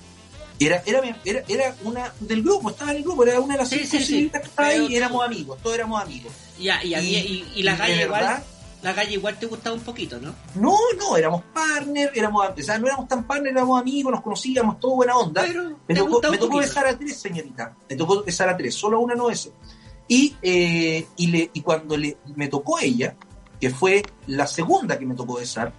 [0.66, 3.68] Era, era, era, era una del grupo, estaba en el grupo, era una de las
[3.68, 4.04] Sí, cinco sí, sí.
[4.06, 6.32] señoritas que estaba ahí y éramos amigos, todos éramos amigos.
[6.58, 8.20] Y, a- y, y, y la calle igual.
[8.20, 8.42] verdad,
[8.82, 10.34] La calle igual te gustaba un poquito, ¿no?
[10.56, 14.78] No, no, éramos partners, éramos, o sea, no éramos tan partners, éramos amigos, nos conocíamos,
[14.78, 15.42] todo buena onda.
[15.42, 17.74] Pero me tocó, me tocó besar a tres, señorita.
[17.88, 19.52] Me tocó besar a tres, solo a una no besé.
[20.06, 23.16] Y, eh, y, le, y cuando le, me tocó ella,
[23.58, 25.72] que fue la segunda que me tocó besar,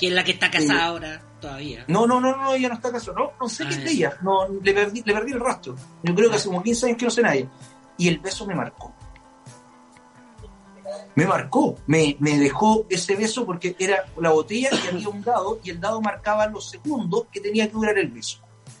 [0.00, 1.84] Que es la que está casada Eh, ahora, todavía.
[1.88, 4.16] no, no, no, no, ella no está casada, no, no sé Ah, qué es ella,
[4.22, 5.74] no, le perdí, le perdí el rastro.
[6.02, 7.48] Yo creo que hace como 15 años que no sé nadie.
[7.96, 8.92] Y el beso me marcó.
[11.14, 15.58] Me marcó, me, me dejó ese beso porque era la botella y había un dado
[15.64, 18.38] y el dado marcaba los segundos que tenía que durar el beso.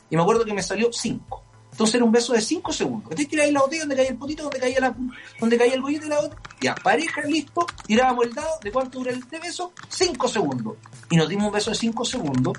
[0.08, 1.42] Y me acuerdo que me salió 5.
[1.78, 3.04] Entonces era un beso de 5 segundos.
[3.04, 4.96] Entonces tiráis la botella donde caía el potito, donde caía, la,
[5.38, 6.42] donde caía el bollete de la botella.
[6.60, 7.66] Ya, pareja, listo.
[7.86, 8.48] Tirábamos el dado.
[8.64, 9.72] ¿De cuánto dura este beso?
[9.88, 10.74] 5 segundos.
[11.08, 12.54] Y nos dimos un beso de 5 segundos.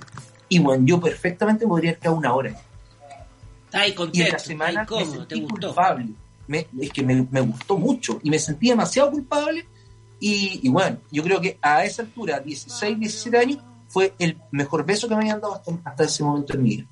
[0.47, 2.49] Y bueno, yo perfectamente podría haber quedado una hora.
[3.65, 5.67] Está ahí Y en contento, la semana ahí me te sentí gustó.
[5.67, 6.09] culpable.
[6.47, 9.67] Me- es que me, me gustó mucho y me sentí demasiado culpable.
[10.21, 14.85] Y, y bueno, yo creo que a esa altura, 16, 17 años, fue el mejor
[14.85, 16.87] beso que me habían dado hasta, hasta ese momento en mi vida.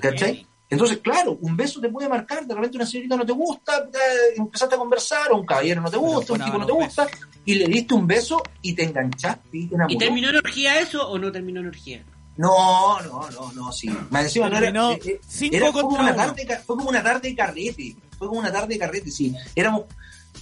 [0.00, 0.46] ¿Cachai?
[0.74, 4.34] Entonces, claro, un beso te puede marcar, de repente una señorita no te gusta, eh,
[4.36, 7.08] empezaste a conversar, o un caballero no te gusta, un tipo no te gusta,
[7.44, 11.08] y le diste un beso y te enganchaste y te ¿Y terminó en orgía eso
[11.08, 12.04] o no terminó en orgía?
[12.36, 13.88] No, no, no, no, sí.
[14.10, 14.66] Más encima no era.
[14.72, 17.96] Terminó eh, eh, era- fue como una tarde, fue como una tarde de carrete.
[18.18, 19.34] Fue como una tarde de carrete, sí.
[19.54, 19.84] Éramos.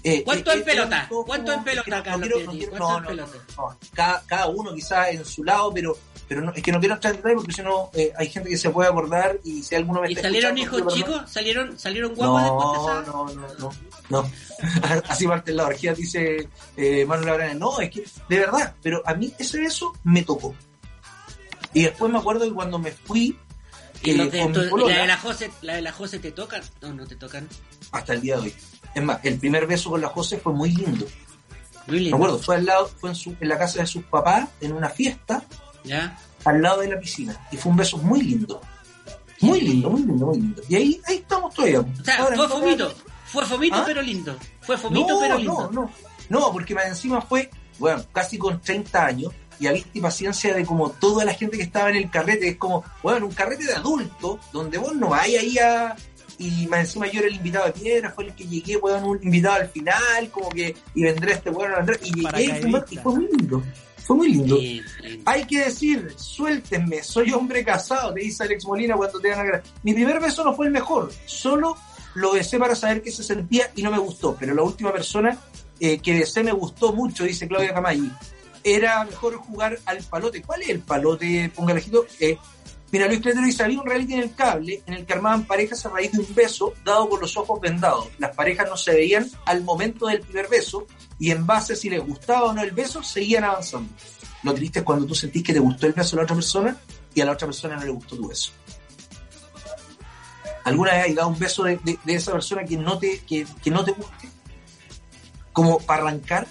[0.04, 1.06] Eh, ¿Cuánto eh, en eh, pelota?
[1.08, 3.32] todos ¿Cuánto en pelota, no Carlos quiero- no quiero- ¿Cuánto no, en no, pelota?
[3.56, 3.78] no, no.
[3.94, 5.96] Cada, cada uno quizás en su lado, pero,
[6.28, 8.48] pero no, es que no quiero entrar en detalle porque si no eh, hay gente
[8.50, 11.30] que se puede acordar y si alguno me ¿Y está salieron hijos chicos?
[11.30, 13.12] ¿Salieron, salieron guapos después de No, esa?
[13.12, 14.30] no, no, no, no.
[15.08, 17.54] Así parte la orgía, dice eh, Manuel Abrana.
[17.54, 20.54] No, es que, de verdad, pero a mí ese beso me tocó.
[21.74, 23.38] Y después me acuerdo que cuando me fui
[24.02, 25.92] ¿Y eh, los de, con mi entonces, polola, la de la José, la de la
[25.92, 26.62] José te tocan?
[26.80, 27.48] No, no te tocan.
[27.92, 28.54] hasta el día de hoy.
[28.94, 31.06] Es más, el primer beso con la José fue muy lindo.
[31.86, 32.16] Muy Me lindo.
[32.16, 34.88] acuerdo, fue al lado, fue en, su, en la casa de sus papás, en una
[34.88, 35.42] fiesta,
[35.84, 36.16] ¿Ya?
[36.44, 37.36] al lado de la piscina.
[37.50, 38.60] Y fue un beso muy lindo.
[39.40, 40.62] Muy lindo, muy lindo, muy lindo.
[40.68, 41.80] Y ahí, ahí estamos todavía.
[41.80, 42.94] O sea, Ahora, fue fomito.
[43.26, 43.82] Fue fomito ¿Ah?
[43.86, 44.36] pero lindo.
[44.60, 45.70] Fue fomito no, pero no, lindo.
[45.72, 45.90] no,
[46.28, 50.54] no, porque más encima fue, bueno, casi con 30 años y a vista y paciencia
[50.54, 53.64] de como toda la gente que estaba en el carrete, es como, bueno, un carrete
[53.64, 55.96] de adulto, donde vos no vais ahí a...
[56.44, 59.20] Y más encima yo era el invitado de piedra, fue el que llegué, weón, un
[59.22, 62.48] invitado al final, como que, y vendré este weón, vendré, y llegué, y fue, y
[62.48, 63.02] Paracaidista.
[63.02, 63.62] fue muy lindo,
[63.98, 64.58] fue muy lindo.
[65.24, 69.44] Hay que decir, suéltenme, soy hombre casado, te dice Alex Molina cuando te dan a
[69.44, 71.76] gra- Mi primer beso no fue el mejor, solo
[72.14, 75.38] lo besé para saber qué se sentía y no me gustó, pero la última persona
[75.80, 78.10] eh, que besé me gustó mucho, dice Claudia Camaggi.
[78.64, 80.40] Era mejor jugar al palote.
[80.42, 81.50] ¿Cuál es el palote?
[81.52, 82.06] Ponga lejito.
[82.20, 82.38] Eh,
[82.92, 85.84] mira, Luis Cletero dice, había un reality en el cable en el que armaban parejas
[85.84, 88.08] a raíz de un beso dado con los ojos vendados.
[88.18, 90.86] Las parejas no se veían al momento del primer beso
[91.18, 93.92] y en base a si les gustaba o no el beso, seguían avanzando.
[94.44, 96.76] Lo triste es cuando tú sentís que te gustó el beso de la otra persona
[97.14, 98.52] y a la otra persona no le gustó tu beso.
[100.64, 103.70] ¿Alguna vez has dado un beso de, de- esa persona que no te, que, que
[103.70, 104.28] no te guste?
[105.52, 106.46] Como para arrancar.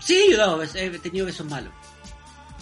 [0.00, 1.72] Sí, yo he tenido besos malos.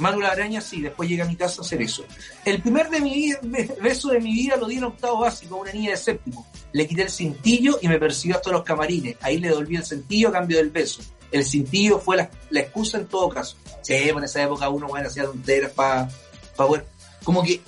[0.02, 2.04] Manuel Araña sí, después llega a mi casa a hacer eso.
[2.44, 3.32] El primer de mi
[3.80, 6.44] beso de mi vida lo di en octavo básico a una niña de séptimo.
[6.72, 9.16] Le quité el cintillo y me persiguió hasta los camarines.
[9.20, 11.02] Ahí le devolví el cintillo a cambio del beso.
[11.30, 13.56] El cintillo fue la, excusa en todo caso.
[13.82, 16.08] Sí, pues en esa época uno bueno, hacía tonteras para
[16.56, 16.84] poder...
[17.22, 17.60] Como que,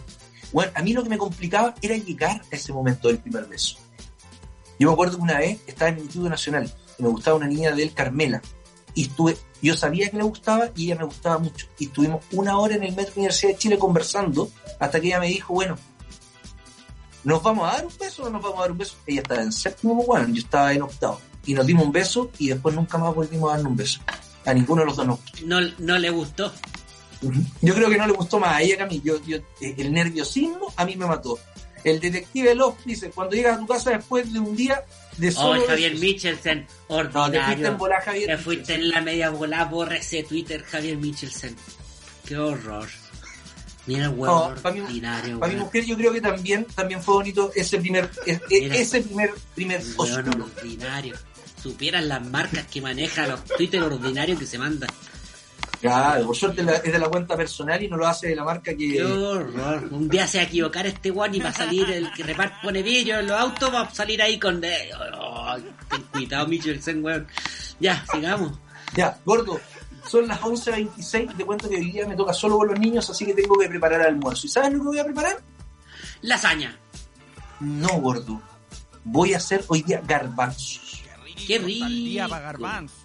[0.52, 3.76] bueno, a mí lo que me complicaba era llegar a ese momento del primer beso.
[3.76, 7.36] Yo Yo me acuerdo que una vez estaba en el Instituto Nacional y me gustaba
[7.36, 8.42] una niña del Carmela.
[8.94, 11.66] Y estuve, yo sabía que le gustaba y ella me gustaba mucho.
[11.78, 15.28] Y estuvimos una hora en el Metro Universidad de Chile conversando hasta que ella me
[15.28, 15.76] dijo, bueno,
[17.24, 18.96] ¿nos vamos a dar un beso o no nos vamos a dar un beso?
[19.06, 21.20] Ella estaba en séptimo, bueno, yo estaba en octavo.
[21.46, 24.00] Y nos dimos un beso y después nunca más volvimos a darnos un beso.
[24.46, 25.46] A ninguno de los dos nos gustó.
[25.46, 26.52] No, no le gustó.
[27.62, 29.00] Yo creo que no le gustó más a ella que a mí.
[29.04, 31.38] Yo, yo, eh, el nerviosismo a mí me mató.
[31.82, 34.84] El detective Love dice, cuando llegas a tu casa después de un día
[35.16, 36.00] de Oh, Javier besos".
[36.00, 37.76] Michelsen, No, ordinario.
[37.76, 38.26] bola, Javier.
[38.26, 41.56] Te fuiste en la media bola, borra ese Twitter, Javier Michelsen.
[42.26, 42.88] Qué horror.
[43.86, 45.66] Mira el huevo No, para mi, ordinario, para mi weón.
[45.66, 48.74] mujer yo creo que también, también fue bonito ese primer, es- Mira.
[48.76, 51.14] ese primer, primer Weón ordinario.
[51.62, 54.88] Supieran las marcas que maneja los Twitter ordinarios que se mandan.
[55.84, 58.70] Claro, por suerte es de la cuenta personal y no lo hace de la marca
[58.70, 59.04] Qué que...
[59.04, 59.86] horror.
[59.90, 62.56] Un día se va a equivocar este weón y va a salir el que reparte
[62.62, 64.64] pone vídeos en los autos, va a salir ahí con...
[64.64, 65.54] eh, oh,
[65.90, 67.26] ten cuidado, Michelsen, weón.
[67.80, 68.58] Ya, sigamos.
[68.96, 69.60] Ya, gordo,
[70.08, 73.26] son las 11.26 te cuento que hoy día me toca solo con los niños, así
[73.26, 74.46] que tengo que preparar el almuerzo.
[74.46, 75.36] ¿Y sabes lo que voy a preparar?
[76.22, 76.78] Lasaña.
[77.60, 78.40] No, gordo.
[79.04, 81.02] Voy a hacer hoy día garbanzos.
[81.46, 83.03] Qué Al día rico.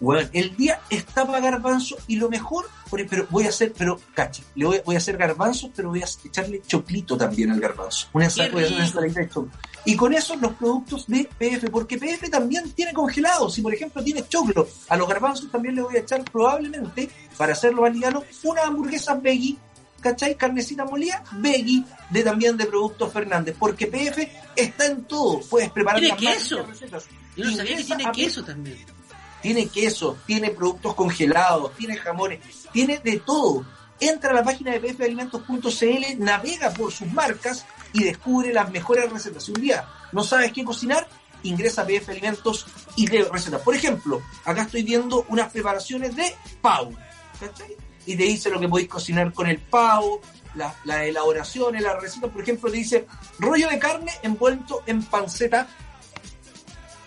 [0.00, 4.42] Bueno, el día está para garbanzo y lo mejor, pero voy a hacer, pero cacha,
[4.54, 8.08] le voy, voy a hacer garbanzos, pero voy a echarle choclito también al garbanzo.
[8.12, 9.50] Una ensaladita de choclo.
[9.84, 13.54] Y con eso los productos de PF, porque PF también tiene congelados.
[13.54, 17.52] Si por ejemplo tiene choclo, a los garbanzos también le voy a echar probablemente, para
[17.52, 19.56] hacerlo más liviano, una hamburguesa veggie,
[20.00, 20.36] ¿cachai?
[20.36, 25.40] Carnecita molida, veggie, de también de productos Fernández, porque PF está en todo.
[25.40, 26.66] Puedes preparar Tiene las queso.
[27.36, 28.97] Yo no sabía que tiene queso también.
[29.42, 32.40] Tiene queso, tiene productos congelados, tiene jamones,
[32.72, 33.64] tiene de todo.
[34.00, 39.48] Entra a la página de pfalimentos.cl, navega por sus marcas y descubre las mejores recetas.
[39.48, 41.08] Un día no sabes qué cocinar,
[41.42, 43.60] ingresa a PF Alimentos y lee recetas.
[43.62, 46.92] Por ejemplo, acá estoy viendo unas preparaciones de pavo,
[47.40, 47.76] ¿cachai?
[48.06, 49.60] Y te dice lo que podéis cocinar con el
[50.54, 52.30] la- las elaboraciones, las recetas.
[52.30, 53.06] Por ejemplo, te dice
[53.38, 55.68] rollo de carne envuelto en panceta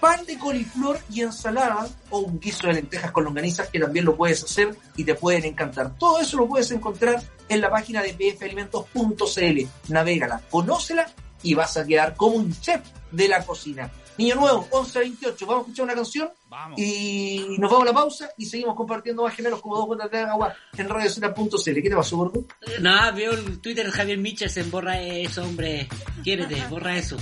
[0.02, 4.18] pan de coliflor y ensalada o un guiso de lentejas con longanizas que también lo
[4.18, 5.96] puedes hacer y te pueden encantar.
[5.98, 9.62] Todo eso lo puedes encontrar en la página de pfalimentos.cl.
[9.90, 11.10] Navégala, conócela
[11.44, 13.90] y vas a quedar como un chef de la cocina.
[14.18, 16.80] Niño nuevo, 1128, vamos a escuchar una canción Vamos.
[16.80, 20.20] y nos vamos a la pausa y seguimos compartiendo más gemelos como dos gotas de
[20.20, 21.74] agua en radiocena.cl.
[21.74, 22.44] ¿Qué te pasó, gordo?
[22.82, 25.88] No, veo el Twitter de Javier Michelsen, borra eso, hombre.
[26.24, 27.18] Quiérete, borra eso.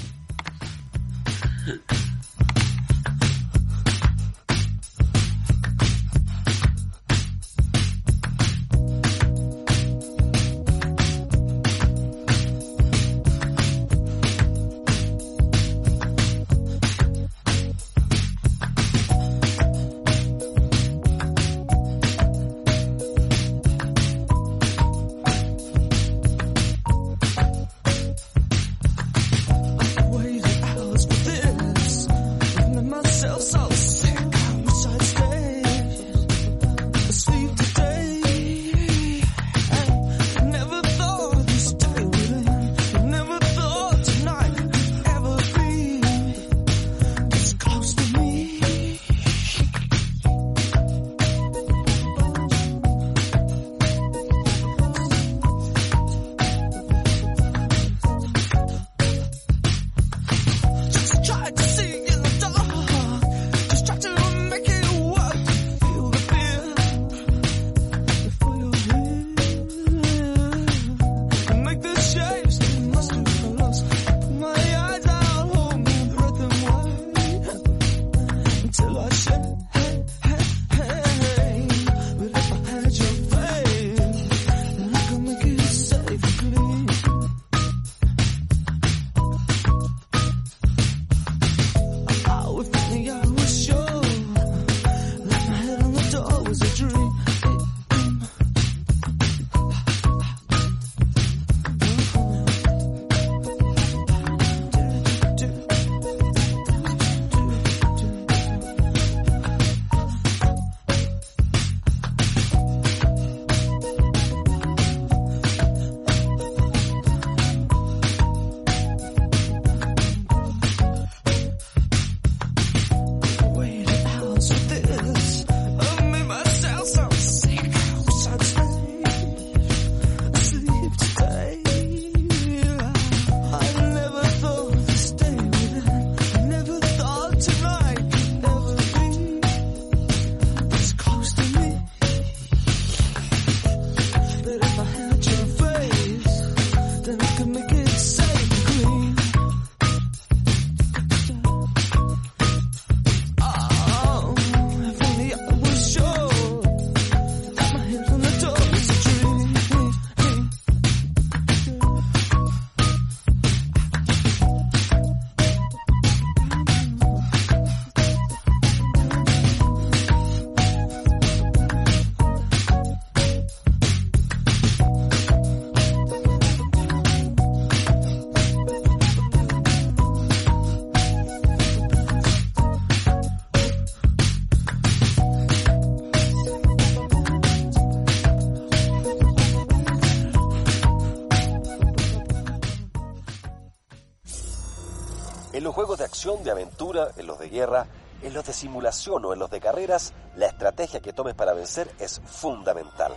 [197.17, 197.87] En los de guerra,
[198.21, 201.89] en los de simulación o en los de carreras, la estrategia que tomes para vencer
[201.99, 203.13] es fundamental.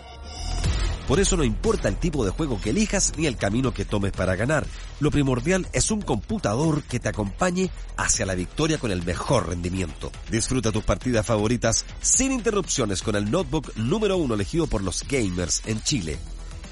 [1.09, 4.13] Por eso no importa el tipo de juego que elijas ni el camino que tomes
[4.13, 4.65] para ganar.
[5.01, 10.13] Lo primordial es un computador que te acompañe hacia la victoria con el mejor rendimiento.
[10.31, 15.63] Disfruta tus partidas favoritas sin interrupciones con el notebook número uno elegido por los gamers
[15.67, 16.19] en Chile.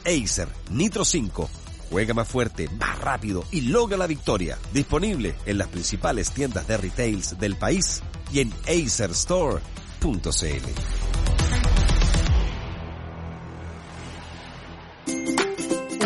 [0.07, 1.60] Acer Nitro 5.
[1.90, 4.57] Juega más fuerte, más rápido y logra la victoria.
[4.72, 9.61] Disponible en las principales tiendas de retails del país y en acerstore.cl.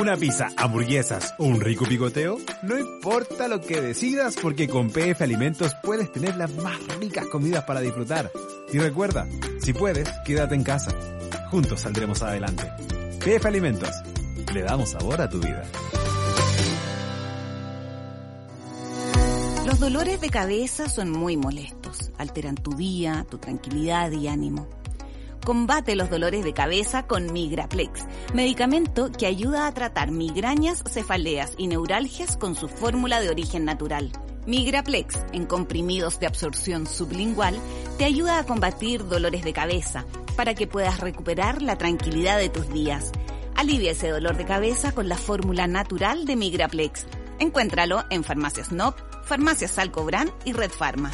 [0.00, 2.38] Una pizza, hamburguesas o un rico picoteo?
[2.62, 7.64] No importa lo que decidas porque con PF Alimentos puedes tener las más ricas comidas
[7.64, 8.30] para disfrutar.
[8.70, 9.26] Y recuerda,
[9.60, 10.90] si puedes, quédate en casa.
[11.50, 12.70] Juntos saldremos adelante.
[13.24, 14.13] PF Alimentos.
[14.54, 15.64] Le damos sabor a tu vida.
[19.66, 24.68] Los dolores de cabeza son muy molestos, alteran tu día, tu tranquilidad y ánimo.
[25.44, 31.66] Combate los dolores de cabeza con Migraplex, medicamento que ayuda a tratar migrañas, cefaleas y
[31.66, 34.12] neuralgias con su fórmula de origen natural.
[34.46, 37.58] Migraplex, en comprimidos de absorción sublingual,
[37.98, 40.04] te ayuda a combatir dolores de cabeza
[40.36, 43.10] para que puedas recuperar la tranquilidad de tus días.
[43.56, 47.06] Alivia ese dolor de cabeza con la fórmula natural de Migraplex.
[47.38, 51.12] Encuéntralo en Farmacias NOP, Farmacias Salcobran y Red Pharma.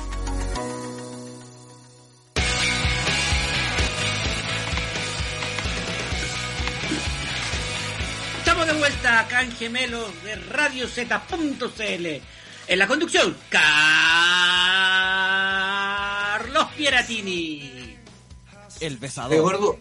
[8.39, 12.07] Estamos de vuelta acá en Gemelos de Radio Z.cl.
[12.69, 13.69] En la conducción, Carlos
[16.77, 17.97] Pieratini.
[18.81, 19.79] El besador.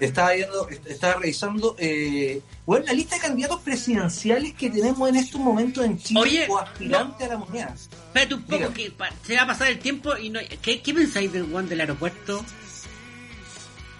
[0.00, 5.16] Estaba viendo, est- estaba revisando, eh, bueno, la lista de candidatos presidenciales que tenemos en
[5.16, 7.74] estos momentos en Chile Oye, o aspirantes a la moneda.
[7.74, 10.40] Espérate un poco que pa- se va a pasar el tiempo y no...
[10.62, 12.44] ¿Qué, qué pensáis del one del aeropuerto?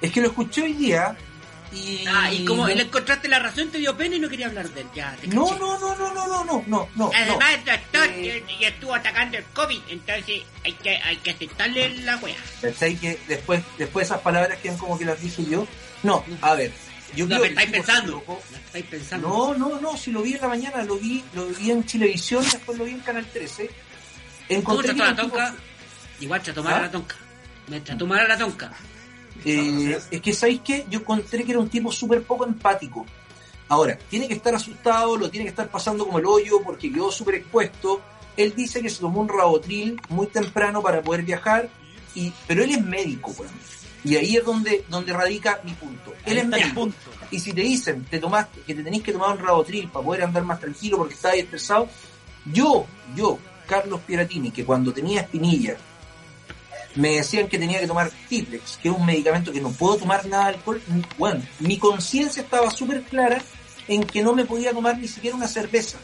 [0.00, 1.16] Es que lo escuché hoy día
[1.72, 2.04] y...
[2.08, 4.80] Ah, y como le encontraste la razón, te dio pena y no quería hablar de
[4.80, 4.86] él.
[4.94, 7.10] Ya, No, no, no, no, no, no, no, no, no.
[7.14, 11.90] Además, el doctor Eh, y estuvo atacando el COVID, entonces hay que, hay que aceptarle
[11.98, 12.34] la wea.
[12.62, 12.96] ¿Cachai?
[12.96, 15.66] Que después, después esas palabras quedan como que las dije yo.
[16.02, 16.72] No, a ver.
[17.16, 18.22] Yo No, creo me que estáis pensando.
[18.66, 19.28] estáis pensando.
[19.28, 22.44] No, no, no, si lo vi en la mañana, lo vi, lo vi en Chilevisión,
[22.44, 23.66] después lo vi en Canal 13.
[23.66, 25.54] ¿Cómo Encontré trató que a la tonca?
[26.20, 26.82] Igual trató mal a ¿Ah?
[26.82, 27.16] la tonca.
[27.68, 28.72] Me trató mal a la tonca.
[29.44, 30.86] Eh, es que, ¿sabéis qué?
[30.90, 33.06] Yo encontré que era un tipo súper poco empático.
[33.68, 37.10] Ahora, tiene que estar asustado, lo tiene que estar pasando como el hoyo porque quedó
[37.12, 38.00] súper expuesto.
[38.36, 41.68] Él dice que se tomó un rabotril muy temprano para poder viajar,
[42.14, 43.52] y, pero él es médico, weón.
[44.04, 46.14] Y ahí es donde, donde radica mi punto.
[46.24, 46.74] Él es médico.
[46.74, 46.96] punto.
[47.30, 50.24] Y si te dicen te tomaste, que te tenéis que tomar un rabotril para poder
[50.24, 51.88] andar más tranquilo porque estás estresado,
[52.46, 55.76] yo, yo, Carlos Pieratini, que cuando tenía espinilla,
[56.96, 60.26] me decían que tenía que tomar Tiplex, que es un medicamento que no puedo tomar
[60.26, 60.82] nada de alcohol.
[61.18, 63.40] Bueno, mi conciencia estaba súper clara
[63.86, 65.98] en que no me podía tomar ni siquiera una cerveza.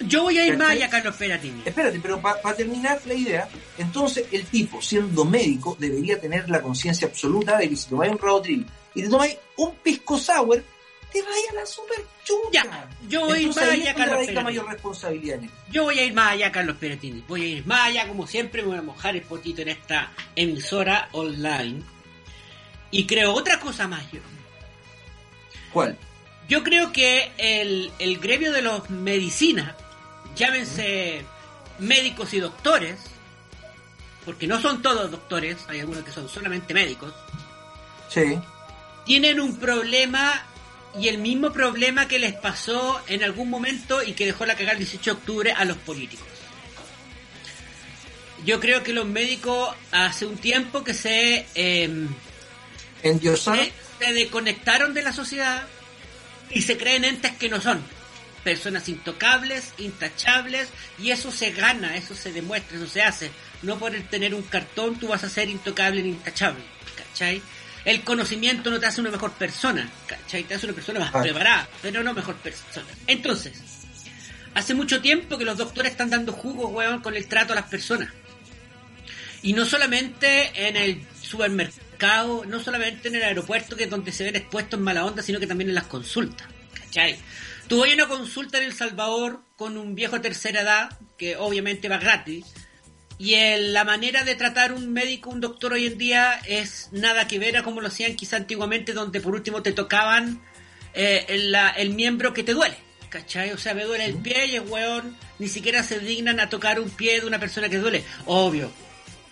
[0.00, 1.62] Yo voy a ir más allá, Carlos Peratini.
[1.64, 7.06] Espérate, pero para terminar la idea, entonces el tipo, siendo médico, debería tener la conciencia
[7.06, 10.62] absoluta de que si tomáis un Rabotril y te tomáis un pisco sour,
[11.12, 12.64] te vaya la super chucha.
[12.64, 14.42] Ya, yo voy a ir más allá, Carlos Peratini.
[14.42, 15.50] mayor responsabilidad en él.
[15.70, 17.24] Yo voy a ir más allá, Carlos Peratini.
[17.28, 20.12] Voy a ir más allá, como siempre, me voy a mojar el potito en esta
[20.34, 21.82] emisora online.
[22.90, 24.18] Y creo otra cosa más yo.
[25.72, 25.96] ¿Cuál?
[26.48, 29.74] Yo creo que el, el gremio de los medicinas,
[30.36, 31.24] llámense
[31.78, 32.98] médicos y doctores,
[34.24, 37.12] porque no son todos doctores, hay algunos que son solamente médicos,
[38.08, 38.38] Sí.
[39.04, 40.42] tienen un problema
[40.98, 44.72] y el mismo problema que les pasó en algún momento y que dejó la cagada
[44.72, 46.26] el 18 de octubre a los políticos.
[48.44, 52.06] Yo creo que los médicos hace un tiempo que se, eh,
[53.02, 53.72] se,
[54.06, 55.66] se desconectaron de la sociedad
[56.50, 57.82] y se creen entes que no son.
[58.44, 60.68] Personas intocables, intachables,
[60.98, 63.30] y eso se gana, eso se demuestra, eso se hace.
[63.62, 66.62] No por el tener un cartón tú vas a ser intocable ni intachable,
[66.96, 67.40] ¿cachai?
[67.84, 70.44] El conocimiento no te hace una mejor persona, ¿cachai?
[70.44, 71.22] Te hace una persona más Ah.
[71.22, 72.86] preparada, pero no mejor persona.
[73.06, 73.54] Entonces,
[74.54, 77.66] hace mucho tiempo que los doctores están dando jugos, weón, con el trato a las
[77.66, 78.08] personas.
[79.42, 84.24] Y no solamente en el supermercado, no solamente en el aeropuerto, que es donde se
[84.24, 86.46] ven expuestos en mala onda, sino que también en las consultas.
[86.74, 87.18] ¿Cachai?
[87.74, 92.46] A una consulta en El Salvador con un viejo tercera edad, que obviamente va gratis,
[93.18, 97.26] y el- la manera de tratar un médico, un doctor hoy en día es nada
[97.26, 100.40] que ver a como lo hacían quizá antiguamente, donde por último te tocaban
[100.96, 101.26] eh,
[101.76, 102.76] el, miembro que te duele.
[103.10, 103.50] ¿cachai?
[103.50, 106.78] O sea, me duele el pie y el weón ni siquiera se dignan a tocar
[106.78, 108.04] un pie de una persona que duele.
[108.26, 108.70] Obvio.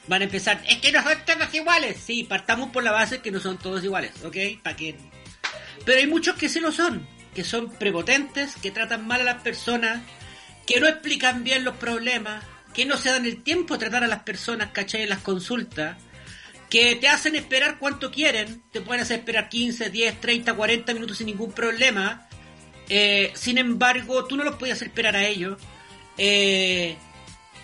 [0.08, 1.96] Van a empezar, es que no son todos iguales.
[2.04, 4.36] Sí, partamos por la base que no son todos iguales, ¿ok?
[4.64, 4.96] ¿Para qué?
[5.84, 9.42] Pero hay muchos que sí lo son, que son prepotentes, que tratan mal a las
[9.42, 10.02] personas,
[10.66, 14.08] que no explican bien los problemas, que no se dan el tiempo de tratar a
[14.08, 15.02] las personas, ¿cachai?
[15.02, 15.96] En las consultas,
[16.70, 21.18] que te hacen esperar cuanto quieren, te pueden hacer esperar 15, 10, 30, 40 minutos
[21.18, 22.26] sin ningún problema.
[22.88, 25.58] Eh, sin embargo, tú no los puedes hacer esperar a ellos.
[26.18, 26.96] Eh,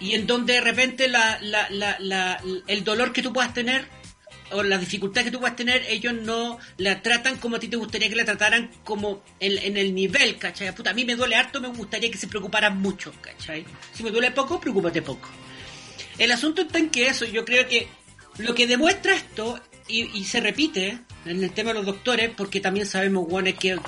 [0.01, 3.87] y en donde de repente la, la, la- el dolor que tú puedas tener
[4.53, 7.77] o la dificultad que tú puedas tener, ellos no la tratan como a ti te
[7.77, 10.75] gustaría que la trataran como en, en el nivel, ¿cachai?
[10.75, 13.65] Puta, a mí me duele harto, me gustaría que se preocuparan mucho, ¿cachai?
[13.93, 15.29] Si me duele poco, preocúpate poco.
[16.19, 17.89] El asunto está en que eso, yo creo que
[18.39, 22.61] lo que demuestra esto, y, y se repite en el tema de los doctores, porque
[22.61, 23.79] también sabemos, guanes que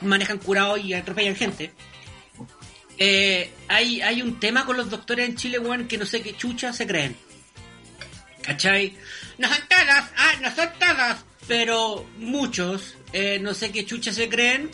[0.00, 1.72] manejan curados y atropellan gente.
[2.96, 6.36] Eh, hay, hay un tema con los doctores en Chile, weón, que no sé qué
[6.36, 7.16] chucha se creen.
[8.42, 8.96] ¿Cachai?
[9.38, 14.28] No son todas, ah, no son todas, pero muchos, eh, no sé qué chucha se
[14.28, 14.70] creen,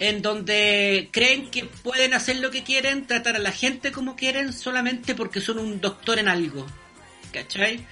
[0.00, 4.52] en donde creen que pueden hacer lo que quieren, tratar a la gente como quieren,
[4.52, 6.66] solamente porque son un doctor en algo.
[7.32, 7.84] ¿Cachai?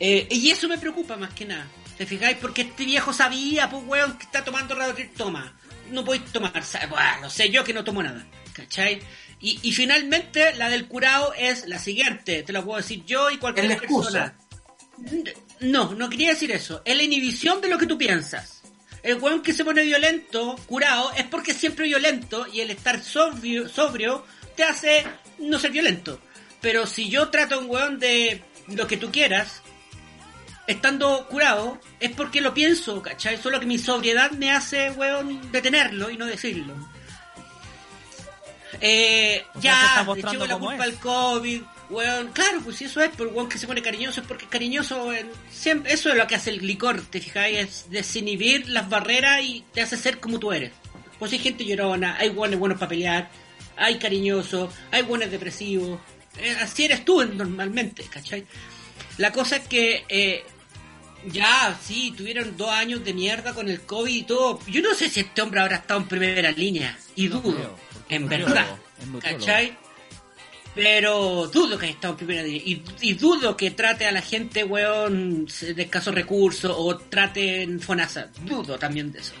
[0.00, 1.66] Eh, y eso me preocupa más que nada.
[1.96, 2.36] ¿Te fijáis?
[2.38, 5.56] Porque este viejo sabía, pues weón, que está tomando Radocrit, toma.
[5.90, 6.52] No podéis tomar,
[6.88, 8.26] buah, no sé yo que no tomo nada.
[8.52, 9.00] ¿Cachai?
[9.40, 13.38] Y, y finalmente la del curado es la siguiente, te lo puedo decir yo y
[13.38, 14.34] cualquier la persona.
[15.60, 16.82] No, no quería decir eso.
[16.84, 18.62] Es la inhibición de lo que tú piensas.
[19.02, 23.02] El weón que se pone violento, curado, es porque es siempre violento y el estar
[23.02, 24.24] sobrio, sobrio
[24.56, 25.06] te hace
[25.38, 26.20] no ser violento.
[26.60, 29.62] Pero si yo trato a un weón de lo que tú quieras,
[30.66, 33.40] estando curado, es porque lo pienso, ¿cachai?
[33.40, 36.74] Solo que mi sobriedad me hace, weón, detenerlo y no decirlo.
[38.80, 42.28] Eh, ya, le echemos la culpa al COVID, weón.
[42.32, 45.28] Claro, pues si eso es, por weón que se pone cariñoso, es porque cariñoso, weón,
[45.50, 47.58] siempre, eso es lo que hace el licor, ¿te fijáis?
[47.58, 50.72] Es desinhibir las barreras y te hace ser como tú eres.
[51.18, 53.30] Pues hay gente llorona, hay weones buenos para pelear,
[53.76, 55.98] hay cariñosos, hay weones depresivos.
[56.38, 58.46] Eh, así eres tú normalmente, ¿cachai?
[59.16, 60.44] La cosa es que eh,
[61.26, 64.60] ya, sí, tuvieron dos años de mierda con el COVID y todo.
[64.66, 66.98] Yo no sé si este hombre habrá estado en primera línea.
[67.14, 67.78] Y No dudo, creo,
[68.10, 68.66] en verdad.
[69.22, 69.76] ¿Cachai?
[70.76, 72.82] Pero dudo que haya estado en primera línea.
[73.00, 78.28] Y, dudo que trate a la gente, weón, de escasos recursos o trate en FONASA.
[78.44, 79.32] Dudo también de eso.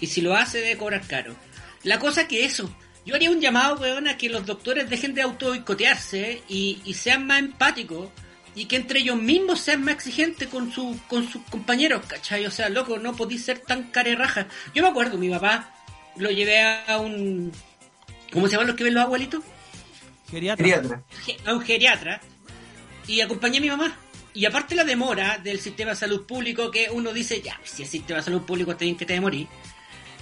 [0.00, 1.36] Y si lo hace, debe cobrar caro.
[1.84, 2.68] La cosa que eso.
[3.04, 6.94] Yo haría un llamado, weón, a que los doctores dejen de auto boicotearse y, y
[6.94, 8.08] sean más empáticos
[8.56, 12.44] y que entre ellos mismos sean más exigentes con, su, con sus compañeros, ¿cachai?
[12.46, 14.48] O sea, loco, no podéis ser tan carerraja.
[14.74, 15.72] Yo me acuerdo, mi papá
[16.16, 17.52] lo llevé a un...
[18.32, 19.44] ¿Cómo se llaman los que ven los abuelitos?
[20.30, 20.64] Geriatra.
[20.66, 21.02] Geriatra.
[21.24, 22.20] ge- a un geriatra
[23.06, 23.96] y acompañé a mi mamá.
[24.34, 27.88] Y aparte la demora del sistema de salud público, que uno dice, ya, si el
[27.88, 29.48] sistema de salud público está bien que te demorís,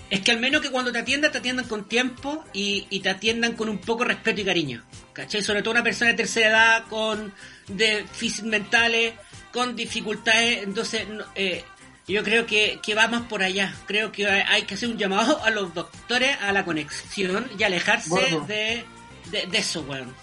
[0.09, 3.09] es que al menos que cuando te atiendan, te atiendan con tiempo y, y te
[3.11, 4.85] atiendan con un poco de respeto y cariño.
[5.13, 5.43] ¿Cachai?
[5.43, 7.33] Sobre todo una persona de tercera edad, con
[7.67, 9.15] déficits mentales,
[9.53, 10.63] con dificultades.
[10.63, 11.65] Entonces, eh,
[12.07, 13.75] yo creo que, que va más por allá.
[13.87, 18.11] Creo que hay que hacer un llamado a los doctores a la conexión y alejarse
[18.47, 18.85] de,
[19.31, 20.15] de, de eso, weón.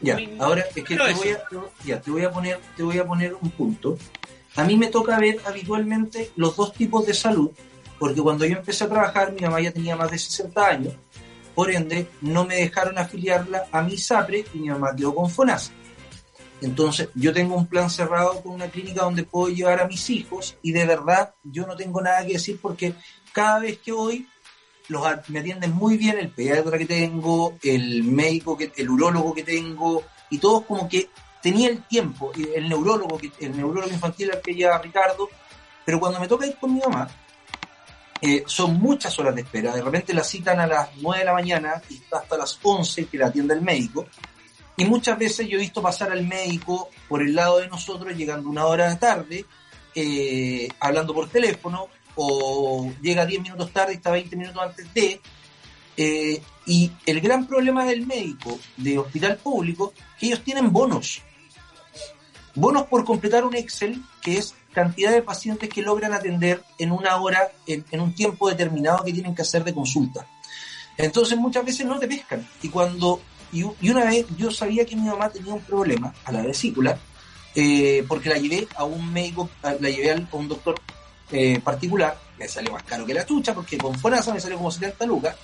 [0.00, 1.44] Ya, Mi- ahora es que te voy, a,
[1.84, 3.98] ya, te voy a poner, te voy a poner un punto.
[4.56, 7.50] A mí me toca ver habitualmente los dos tipos de salud,
[7.98, 10.94] porque cuando yo empecé a trabajar, mi mamá ya tenía más de 60 años,
[11.54, 15.72] por ende, no me dejaron afiliarla a mi SAPRE y mi mamá quedó con FONASA.
[16.62, 20.56] Entonces, yo tengo un plan cerrado con una clínica donde puedo llevar a mis hijos
[20.62, 22.94] y de verdad yo no tengo nada que decir porque
[23.32, 24.26] cada vez que voy
[24.90, 29.44] los me atienden muy bien el pediatra que tengo, el médico, que, el urólogo que
[29.44, 31.08] tengo, y todos como que
[31.40, 35.30] tenía el tiempo, el neurólogo, el neurólogo infantil al que lleva Ricardo,
[35.84, 37.08] pero cuando me toca ir con mi mamá,
[38.20, 41.32] eh, son muchas horas de espera, de repente la citan a las 9 de la
[41.32, 44.06] mañana y hasta las 11 que la atienda el médico,
[44.76, 48.48] y muchas veces yo he visto pasar al médico por el lado de nosotros llegando
[48.48, 49.44] una hora tarde,
[49.94, 55.20] eh, hablando por teléfono, o llega 10 minutos tarde y está 20 minutos antes de.
[55.96, 61.22] eh, y el gran problema del médico de hospital público que ellos tienen bonos.
[62.54, 67.16] Bonos por completar un Excel que es cantidad de pacientes que logran atender en una
[67.16, 70.26] hora, en, un tiempo determinado que tienen que hacer de consulta.
[70.96, 72.46] Entonces muchas veces no te pescan.
[72.62, 73.20] Y cuando
[73.52, 76.98] y, una vez yo sabía que mi mamá tenía un problema a la vesícula,
[77.54, 80.76] eh, porque la llevé a un médico, la llevé a un doctor
[81.32, 84.70] eh, particular, me salió más caro que la chucha, porque con Fonasa me salió como
[84.70, 85.36] 70 lucas,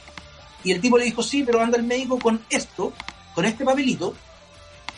[0.65, 2.93] Y el tipo le dijo, sí, pero anda al médico con esto,
[3.35, 4.15] con este papelito,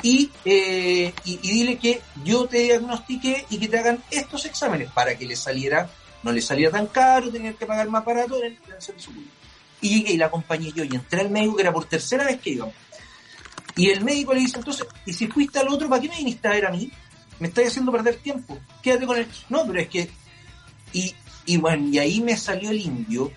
[0.03, 5.17] y, eh, y, dile que yo te diagnostiqué y que te hagan estos exámenes para
[5.19, 5.91] que le saliera,
[6.23, 9.29] no le saliera tan caro, tener que pagar más barato en el, en.
[9.81, 12.41] Y llegué y la acompañé yo y entré al médico, que era por tercera vez
[12.41, 12.75] que íbamos.
[13.77, 16.49] Y el médico le dice, entonces, ¿y si fuiste al otro, para qué me viniste
[16.49, 16.91] a ver a mí?
[17.39, 18.59] Me estás haciendo perder tiempo.
[18.83, 19.29] Quédate con él.
[19.49, 20.11] No, pero es que...
[20.93, 21.15] Y,
[21.47, 23.33] y bueno, y ahí me salió el indio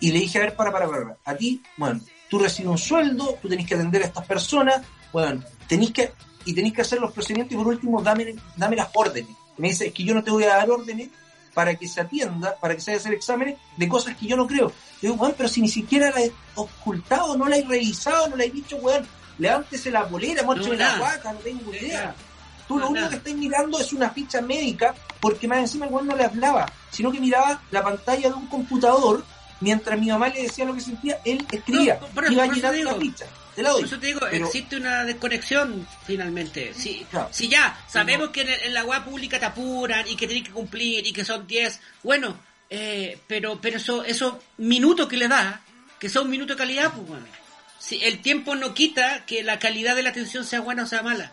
[0.00, 1.16] y le dije, a ver, para, para, para.
[1.24, 4.82] A ti, bueno, tú recibes un sueldo, tú tenés que atender a estas personas,
[5.12, 6.12] bueno, tenés que,
[6.44, 9.30] y tenés que hacer los procedimientos y por último, dame, dame las órdenes.
[9.56, 11.08] Y me dice, es que yo no te voy a dar órdenes
[11.54, 14.36] para que se atienda, para que se vaya a hacer exámenes de cosas que yo
[14.36, 14.72] no creo.
[15.00, 18.36] Y digo, bueno, pero si ni siquiera la he ocultado, no la he revisado, no
[18.36, 19.06] la he dicho, weón,
[19.38, 22.00] levántese la polera, muéstrame la guata, no tengo idea.
[22.00, 22.16] Nada.
[22.68, 26.06] Tú lo único que estás mirando es una ficha médica, porque más encima el weón
[26.06, 29.24] no le hablaba, sino que miraba la pantalla de un computador,
[29.60, 32.82] mientras mi mamá le decía lo que sentía, él escribía, No, por eso- iba llenando
[32.84, 33.24] la ficha.
[33.54, 33.82] Te la doy.
[33.82, 36.74] Por eso te digo, Pero- existe una desconexión finalmente.
[36.74, 37.28] Si, Claro.
[37.30, 40.48] si ya sabemos que en, el- en la web pública te apuran y que tienes
[40.48, 42.36] que cumplir y que son 10, bueno,
[42.70, 45.60] eh, pero pero eso, esos minutos que le da,
[46.00, 47.26] que son minutos de calidad, pues bueno.
[47.78, 51.02] Si el tiempo no quita que la calidad de la atención sea buena o sea
[51.02, 51.32] mala.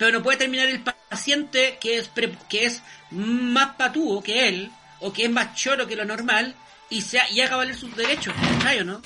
[0.00, 4.70] Pero no puede terminar el paciente que es pre- que es más patúo que él
[5.00, 6.54] o que es más choro que lo normal
[6.88, 9.02] y sea y haga valer sus derechos, ¿cachai o no?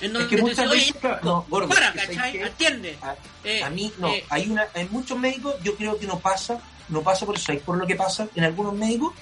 [0.00, 2.16] En Es donde que tú muchas dices, "Oye, veces, claro, no, gordo, para, es que
[2.16, 2.42] ¿cachai?
[2.42, 2.98] Atiende.
[3.00, 3.14] A,
[3.44, 6.58] Eh, a mí no, eh, hay una, en muchos médicos yo creo que no pasa,
[6.88, 9.14] no pasa por eso, hay por lo que pasa en algunos médicos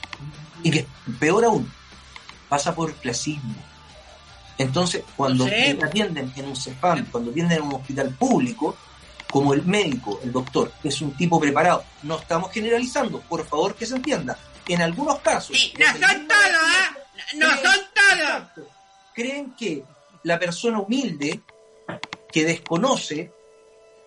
[0.62, 0.86] y que
[1.20, 1.70] peor aún,
[2.48, 3.54] pasa por clasismo.
[4.56, 8.74] Entonces, cuando No sé, te atienden en un CEFAM, cuando atienden en un hospital público,
[9.34, 13.84] como el médico, el doctor, es un tipo preparado, no estamos generalizando, por favor que
[13.84, 14.38] se entienda.
[14.68, 16.96] En algunos casos, Sí, no el son todos, ¿ah?
[17.34, 17.80] No creen- son
[18.54, 18.66] todos.
[19.12, 19.82] Creen que
[20.22, 21.40] la persona humilde
[22.30, 23.32] que desconoce,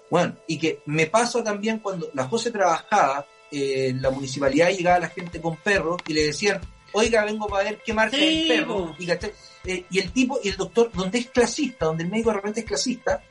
[0.09, 4.99] bueno, y que me pasa también cuando la José trabajaba eh, en la municipalidad llegaba
[4.99, 6.61] la gente con perros y le decían,
[6.93, 8.95] oiga, vengo para ver qué marca Sí, es el perro.
[8.97, 9.11] Y.
[9.11, 12.61] Eh, y el tipo, y el doctor, donde es clasista, donde el médico de repente
[12.61, 13.21] es clasista,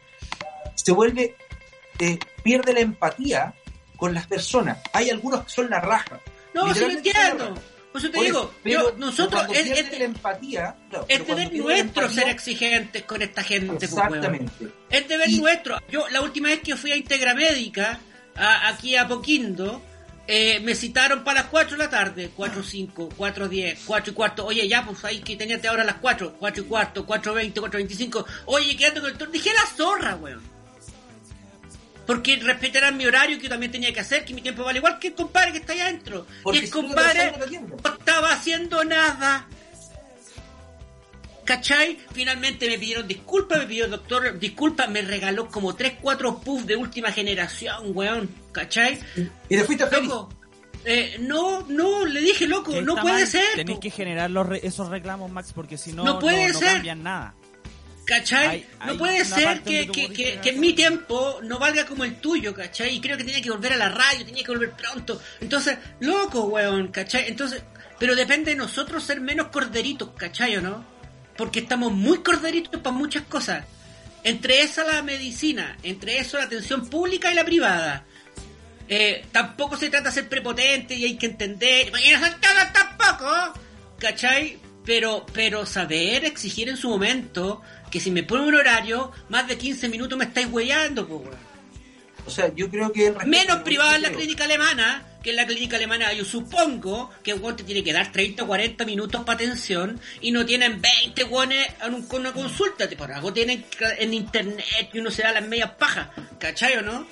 [0.74, 1.34] se vuelve,
[1.98, 3.54] eh, pierde la empatía
[3.96, 4.78] con las personas.
[4.92, 6.20] Hay algunos que son la raja.
[6.54, 7.54] No, sí lo entiendo.
[7.92, 12.02] Por eso te digo, pero- yo, nosotros es, es, la empatía, claro, es deber nuestro
[12.02, 13.68] empatía- ser exigentes con esta gente.
[13.72, 13.82] pues.
[13.84, 14.52] Exactamente.
[14.90, 15.78] Es deber Y- nuestro.
[15.90, 17.98] Yo, la última vez que fui a Integra Médica,
[18.34, 19.80] a- aquí a Poquindo,
[20.26, 24.14] eh, me citaron para las 4 de la tarde, 4 5, 4 10, 4 y
[24.14, 24.44] cuarto.
[24.44, 27.60] Oye, ya, pues ahí que tenías ahora a las 4, 4 y cuarto, 4 20,
[27.60, 28.26] 4 25.
[28.44, 29.32] Oye, quedando con el turno.
[29.32, 30.42] Dije la zorra, weón.
[32.06, 34.98] Porque respetarán mi horario que yo también tenía que hacer, que mi tiempo vale igual
[34.98, 36.26] que el compadre que está allá adentro.
[36.42, 37.32] Porque y el si compadre
[37.82, 39.46] no estaba haciendo nada.
[41.44, 41.96] ¿Cachai?
[42.12, 46.66] Finalmente me pidieron disculpas, me pidió el doctor disculpas, me regaló como 3, 4 puffs
[46.66, 48.28] de última generación, weón.
[48.50, 48.98] ¿Cachai?
[49.48, 49.84] Y te fuiste.
[50.02, 50.28] Loco,
[50.84, 53.44] eh, no, no, le dije, loco, no puede mal, ser.
[53.54, 53.80] Tenéis po.
[53.80, 56.74] que generar los re- esos reclamos, Max, porque si no, No puede no ser.
[56.74, 57.34] cambian nada.
[58.06, 58.46] ¿Cachai?
[58.46, 62.54] Hay- no puede ser que, que, que, en mi tiempo no valga como el tuyo,
[62.54, 62.94] ¿cachai?
[62.94, 65.20] Y creo que tenía que volver a la radio, tenía que volver pronto.
[65.40, 67.26] Entonces, loco, weón, ¿cachai?
[67.26, 67.62] Entonces,
[67.98, 70.84] pero depende de nosotros ser menos corderitos, ¿cachai o no?
[71.36, 73.64] Porque estamos muy corderitos para muchas cosas.
[74.22, 78.04] Entre esa la medicina, entre eso la atención pública y la privada.
[78.88, 81.92] Eh, tampoco se trata de ser prepotente y hay que entender.
[82.04, 83.60] Y no tampoco,
[83.98, 84.58] ¿cachai?
[84.84, 89.56] Pero, pero saber exigir en su momento que si me pone un horario, más de
[89.58, 91.46] 15 minutos me estáis huellando, po, weón.
[92.26, 93.12] O sea, yo creo que...
[93.24, 97.54] Menos privada en la clínica alemana, que en la clínica alemana yo supongo que un
[97.54, 101.68] te tiene que dar 30 o 40 minutos para atención y no tienen 20 weones
[101.84, 102.88] en un- con una consulta.
[102.98, 103.64] Por algo tienen
[103.98, 106.08] en internet y uno se da las medias pajas,
[106.40, 107.06] ¿cachai o no?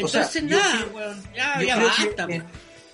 [0.00, 2.26] O sea, Entonces nada, creo- weón, ya, basta.
[2.26, 2.42] que, eh,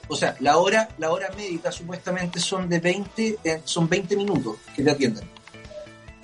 [0.08, 4.56] o sea, la hora, la hora médica supuestamente son de 20, eh, son 20 minutos
[4.74, 5.28] que te atienden.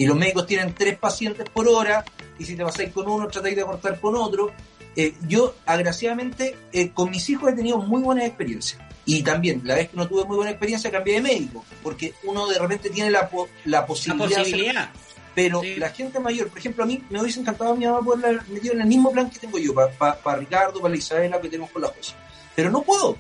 [0.01, 2.03] Y los médicos tienen tres pacientes por hora,
[2.39, 4.51] y si te pasáis con uno, tratáis de cortar con otro.
[4.97, 8.81] Eh, yo, agraciadamente, eh, con mis hijos he tenido muy buenas experiencias.
[9.05, 12.47] Y también, la vez que no tuve muy buena experiencia, cambié de médico, porque uno
[12.47, 14.91] de repente tiene la, po- la La posibilidad, de hacer- posibilidad.
[15.35, 15.77] pero Sí.
[15.77, 18.49] la gente mayor, por ejemplo, a mí me hubiese encantado a mi mamá poderla haber
[18.49, 21.71] metido en el mismo plan que tengo yo, para Ricardo, para la Isabela, que tenemos
[21.73, 22.15] con las cosas.
[22.57, 23.19] Pero no puedo.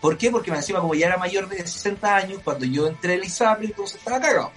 [0.00, 0.30] ¿Por qué?
[0.30, 3.26] Porque me encima, como ya era mayor de 60 años, cuando yo entré en la
[3.26, 4.50] ISAPRE, entonces estaba cagado.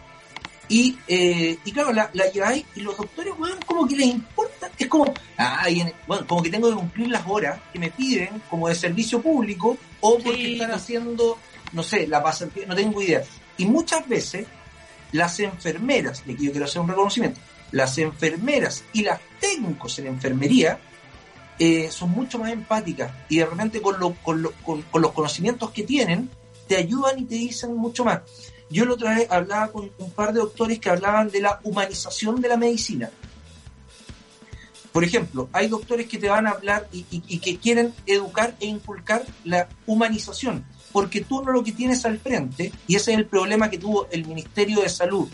[0.67, 4.71] Y, eh, y claro, la, la lleváis y los doctores, weón, como que les importa.
[4.77, 5.67] Es como, ah,
[6.07, 9.77] bueno, como que tengo que cumplir las horas que me piden, como de servicio público,
[10.01, 10.53] o porque Sí.
[10.53, 11.37] están haciendo,
[11.71, 13.23] no sé, la pasantía, no tengo idea.
[13.57, 14.47] Y muchas veces,
[15.11, 17.39] las enfermeras, de que yo quiero hacer un reconocimiento,
[17.71, 20.79] las enfermeras y las técnicos en enfermería
[21.59, 25.11] eh, son mucho más empáticas y de repente con, lo- con, lo- con- con los
[25.13, 26.29] conocimientos que tienen
[26.67, 28.21] te ayudan y te dicen mucho más.
[28.69, 32.41] Yo la otra vez hablaba con un par de doctores que hablaban de la humanización
[32.41, 33.09] de la medicina.
[34.91, 38.55] Por ejemplo, hay doctores que te van a hablar y, y- y que quieren educar
[38.59, 43.17] e inculcar la humanización, porque tú no lo que tienes al frente, y ese es
[43.17, 45.27] el problema que tuvo el Ministerio de Salud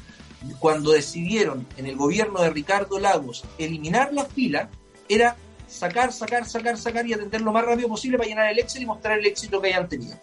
[0.57, 4.69] cuando decidieron en el gobierno de Ricardo Lagos eliminar la fila,
[5.07, 5.35] era
[5.67, 8.85] sacar, sacar, sacar, sacar y atender lo más rápido posible para llenar el Excel y
[8.87, 10.17] mostrar el éxito que hayan tenido.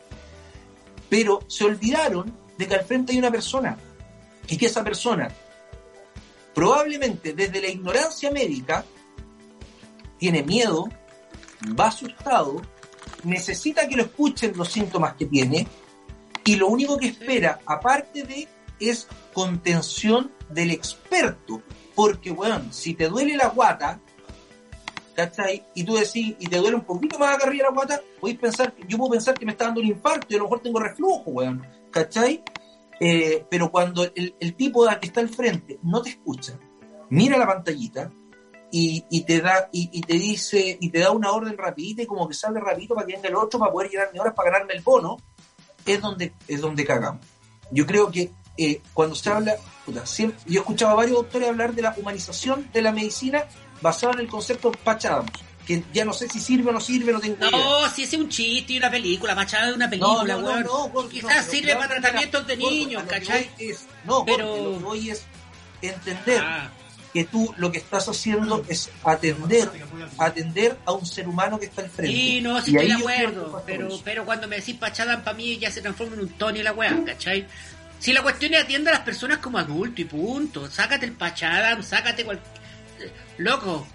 [1.08, 3.78] Pero se olvidaron de que al frente hay una persona
[4.48, 5.28] y que esa persona
[6.54, 8.84] probablemente desde la ignorancia médica
[10.18, 10.88] tiene miedo,
[11.78, 12.60] va asustado,
[13.22, 15.68] necesita que lo escuchen los síntomas que tiene
[16.44, 18.48] y lo único que espera, aparte de,
[18.80, 21.62] es contención del experto.
[21.94, 24.00] Porque, weón, si te duele la guata,
[25.14, 25.64] ¿cachai?
[25.74, 28.74] Y tú decís, y te duele un poquito más acá arriba la guata, podéis pensar,
[28.88, 31.30] yo puedo pensar que me está dando un infarto y a lo mejor tengo reflujo,
[31.30, 32.42] weón, ¿cachai?
[33.00, 36.58] Eh, pero cuando el, el tipo que está al frente no te escucha,
[37.10, 38.10] mira la pantallita
[38.70, 42.28] y, y te da y, te dice y te da una orden rapidita y como
[42.28, 44.74] que sale rapidito para que venga el otro para poder llenar mis horas para ganarme
[44.74, 45.16] el bono
[45.86, 47.24] es donde es donde cagamos
[47.70, 49.54] yo creo que eh, cuando se habla
[49.86, 53.44] puta, siempre- yo he escuchado a varios doctores hablar de la humanización de la medicina
[53.80, 55.30] basada en el concepto Pachadams
[55.68, 58.16] que ya no sé si sirve o no sirve no tengo idea No, si ese
[58.16, 60.62] es un chiste y una película, machada de una película, no, no, weón.
[60.64, 63.50] no, gordo, Quizás no, sirve no, para no, tratamientos de niños, ¿cachai?
[63.58, 65.24] es- no, Pero- lo que voy es
[65.82, 66.70] entender Ah.
[67.12, 69.70] que tú lo que estás haciendo es atender
[70.16, 72.12] atender a un ser humano que está al frente.
[72.16, 75.58] Sí, no, sí Y estoy de acuerdo, pero, pero cuando me decís pachada para mí
[75.58, 77.46] ya se transforma en un Tony la weá, ¿cachai?
[77.98, 81.82] Si la cuestión es atiende a las personas como adulto y punto, sácate el pachada,
[81.82, 82.40] sácate cual...
[83.38, 83.86] Loco,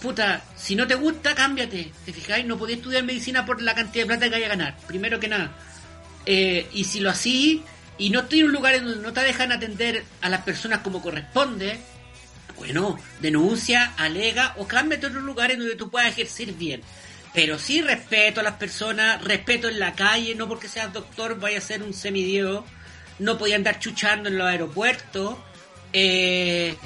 [0.00, 2.44] puta, si no te gusta, cámbiate, ¿te fijáis?
[2.46, 5.28] No podés estudiar medicina por la cantidad de plata que vaya a ganar, primero que
[5.28, 5.52] nada.
[6.26, 7.62] Eh, y si lo así,
[7.98, 10.80] y no estoy en un lugar en donde no te dejan atender a las personas
[10.80, 11.78] como corresponde,
[12.56, 16.82] bueno, denuncia, alega o cámbiate a otro lugar en donde tú puedas ejercer bien.
[17.32, 21.58] Pero sí respeto a las personas, respeto en la calle, no porque seas doctor vaya
[21.58, 22.64] a ser un semidiego,
[23.18, 25.36] no podía andar chuchando en los aeropuertos.
[25.92, 26.76] eh,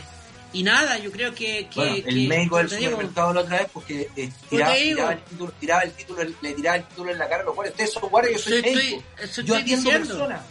[0.53, 1.68] y nada, yo creo que...
[1.68, 4.30] que- Bueno, que- el médico del como te digo, supermercado la otra vez porque eh,
[4.49, 7.44] tiraba, tiraba el título, tiraba el título, le tiraba el título en la cara a
[7.46, 7.74] los guardias.
[7.74, 9.03] Ustedes son guardias, yo soy estoy- médico.
[9.22, 10.09] eso yo estoy atiendo diciendo.
[10.09, 10.42] personas.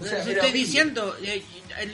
[0.00, 1.42] O sea, estoy diciendo, eh,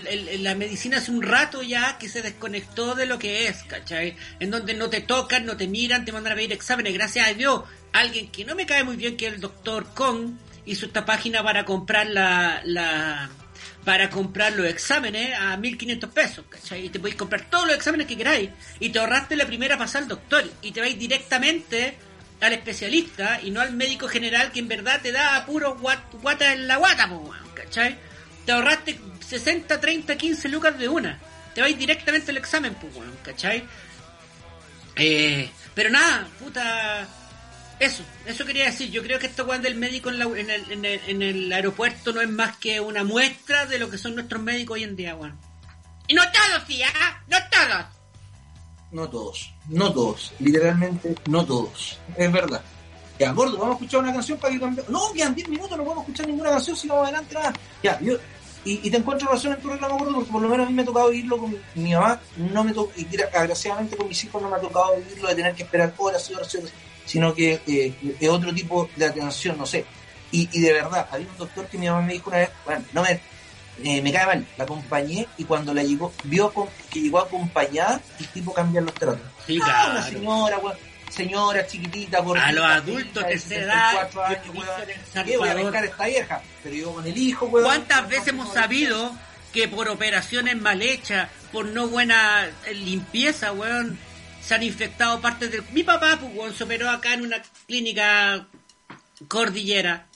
[0.06, 4.16] el- la medicina hace un rato ya que se desconectó de lo que es, ¿cachai?
[4.40, 6.94] En donde no te tocan, no te miran, te mandan a pedir exámenes.
[6.94, 10.30] Gracias a Dios, alguien que no me cae muy bien, que es el doctor Kong,
[10.64, 13.28] hizo esta página para comprar la, la
[13.84, 16.86] para comprar los exámenes a 1500 pesos, ¿cachai?
[16.86, 18.50] Y te podéis comprar todos los exámenes que queráis.
[18.78, 20.44] Y te ahorraste la primera pasada al doctor.
[20.62, 21.96] Y te vais directamente
[22.40, 26.52] al especialista y no al médico general que en verdad te da puro guat- guata
[26.52, 27.96] en la guata, po, ¿cachai?
[28.46, 31.18] Te ahorraste 60, 30, 15 lucas de una.
[31.54, 33.64] Te vais directamente al examen, weón, ¿cachai?
[34.96, 37.06] Eh, pero nada, puta.
[37.80, 38.90] Eso, eso quería decir.
[38.90, 41.52] Yo creo que esto weón del médico en, la- en el, en, el, en el
[41.52, 44.96] aeropuerto no es más que una muestra de lo que son nuestros médicos hoy en
[44.96, 45.36] día, weón.
[46.06, 47.22] Y no todos, sí, ¿ah?
[47.28, 47.86] No todos.
[48.92, 52.60] No todos, no todos, literalmente no todos, es verdad.
[53.20, 54.84] Ya, gordo, vamos a escuchar una canción para que cambie.
[54.88, 57.52] No, quedan 10 minutos, no podemos escuchar ninguna canción si vamos adelante nada.
[57.84, 58.14] Ya, yo,
[58.64, 60.74] y, y te encuentro razón en tu reclamo, gordo, porque por lo menos a mí
[60.74, 64.08] me ha tocado vivirlo con mi, mi mamá, no me to- y gra- agraciadamente con
[64.08, 66.58] mis hijos no me ha tocado vivirlo de tener que esperar horas y horas y
[66.58, 66.72] horas,
[67.04, 69.84] sino que eh, es otro tipo de atención, no sé.
[70.32, 72.84] Y, y de verdad, había un doctor que mi mamá me dijo una vez, bueno,
[72.92, 73.20] no me,
[73.82, 78.00] eh, me cae mal, la acompañé y cuando la llegó, vio con- que llegó acompañada,
[78.18, 79.20] el tipo cambia los tratos.
[79.46, 79.90] Sí, Ah, claro.
[79.92, 80.58] una señora,
[81.10, 84.64] señora chiquitita, gordita, A los adultos de tercera edad, 64 años, yo weón.
[84.86, 86.42] dije en El ¿Qué voy a pescar esta vieja?
[86.62, 87.64] Pero yo con el hijo, weón.
[87.66, 89.12] ¿Cuántas veces hemos sabido
[89.52, 93.98] que por operaciones mal hechas, por no buena eh, limpieza, weón,
[94.42, 95.62] se han infectado partes del...
[95.72, 98.46] Mi papá, pues, se operó acá en una clínica
[99.28, 100.06] cordillera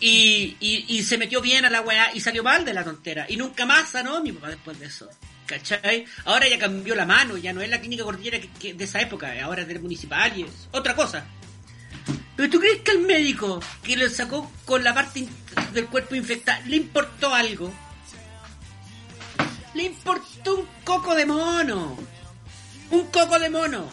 [0.00, 3.26] y, y, se metió bien a la weá y salió mal de la tontera.
[3.28, 5.08] Y nunca más sanó mi papá después de eso.
[5.46, 6.04] ¿Cachai?
[6.24, 9.32] Ahora ya cambió la mano, ya no es la clínica cordillera que, de esa época,
[9.42, 11.24] ahora es del municipal y es otra cosa.
[12.36, 15.26] Pero tú crees que al médico que lo sacó con la parte
[15.72, 17.72] del cuerpo infectada le importó algo?
[19.74, 21.96] Le importó un coco de mono.
[22.90, 23.88] Un coco de mono.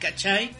[0.00, 0.54] ¿Cachai?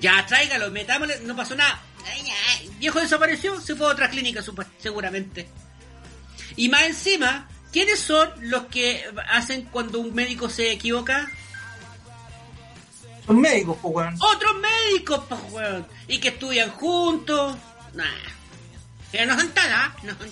[0.00, 1.80] Ya, tráigalo, metámosle, no pasó nada.
[2.04, 4.42] Ay, ay, Viejo desapareció, se fue a otra clínica
[4.78, 5.48] seguramente.
[6.56, 11.30] Y más encima, ¿quiénes son los que hacen cuando un médico se equivoca?
[13.26, 14.16] Son médicos, pues, weón.
[14.20, 15.86] Otros médicos, pues, weón.
[16.06, 17.56] Y que estudian juntos.
[17.94, 18.04] Nah.
[19.10, 20.30] Pero no son taras, no son.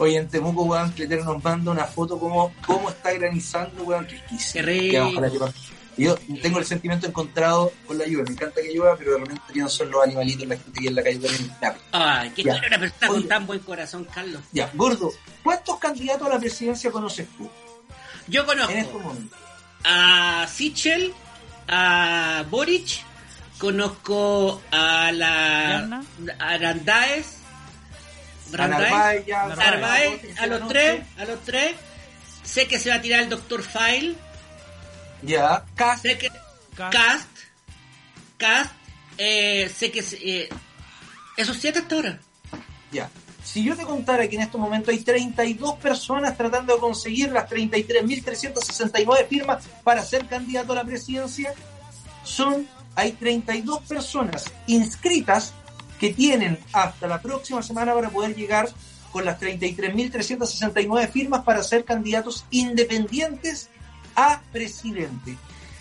[0.00, 4.52] Oye, en Temuco, weón, Cletero nos manda una foto como cómo está granizando, weón, riquísimo.
[4.54, 5.50] Qué rico.
[5.94, 8.24] Que Yo tengo el sentimiento encontrado con la lluvia.
[8.24, 10.94] Me encanta que llueva, pero de repente no son los animalitos, la gente que en
[10.94, 11.50] la calle también.
[11.92, 13.20] Ay, tú eres una persona Oye.
[13.20, 14.40] con tan buen corazón, Carlos.
[14.52, 17.50] ya, gordo, ¿cuántos candidatos a la presidencia conoces tú
[18.28, 19.38] Yo en estos conozco momentos?
[19.84, 21.12] a Sichel,
[21.68, 23.02] a Boric,
[23.58, 26.04] conozco a la ¿Yarna?
[29.56, 31.74] Narváez, a los tres, a los tres.
[32.42, 33.62] Sé que se va a tirar el Dr.
[33.62, 34.14] File,
[35.22, 36.28] Ya, Cas, sé que
[36.74, 36.92] Cast.
[36.94, 37.28] Cast,
[38.38, 38.72] Cast,
[39.18, 40.48] eh, sé que se- eh,
[41.36, 42.18] esos siete hasta ahora.
[42.90, 43.10] ya.
[43.44, 47.48] Si yo te contara que en estos momentos hay 32 personas tratando de conseguir las
[47.48, 51.54] 33.369 firmas para ser candidato a la presidencia,
[52.22, 55.54] son, hay 32 personas inscritas
[56.00, 58.68] que tienen hasta la próxima semana para poder llegar
[59.12, 63.68] con las 33.369 firmas para ser candidatos independientes
[64.16, 65.36] a presidente.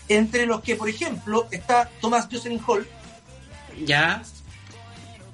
[0.08, 2.88] Entre los que, por ejemplo, está Tomás Jocelyn Hall,
[3.86, 4.22] Ya,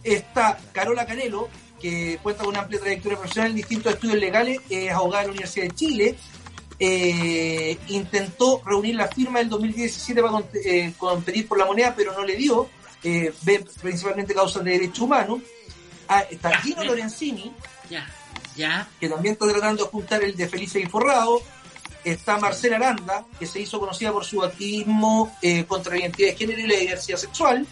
[0.04, 1.50] está Carola Canelo,
[1.82, 5.32] que cuenta con una amplia trayectoria profesional en distintos estudios legales, es abogada de la
[5.32, 6.16] Universidad de Chile,
[6.78, 12.12] eh, intentó reunir la firma del 2017 para cont- eh, competir por la moneda, pero
[12.14, 12.70] no le dio,
[13.06, 15.40] eh, ve principalmente causas de derechos humanos.
[16.08, 17.54] Ah, está Gino Lorenzini,
[17.90, 18.08] ya,
[18.56, 18.88] ya.
[19.00, 21.40] que también está tratando de juntar el de Felice y Forrado.
[22.04, 26.36] Está Marcela Aranda, que se hizo conocida por su activismo eh, contra la identidad de
[26.36, 27.66] género y la diversidad sexual.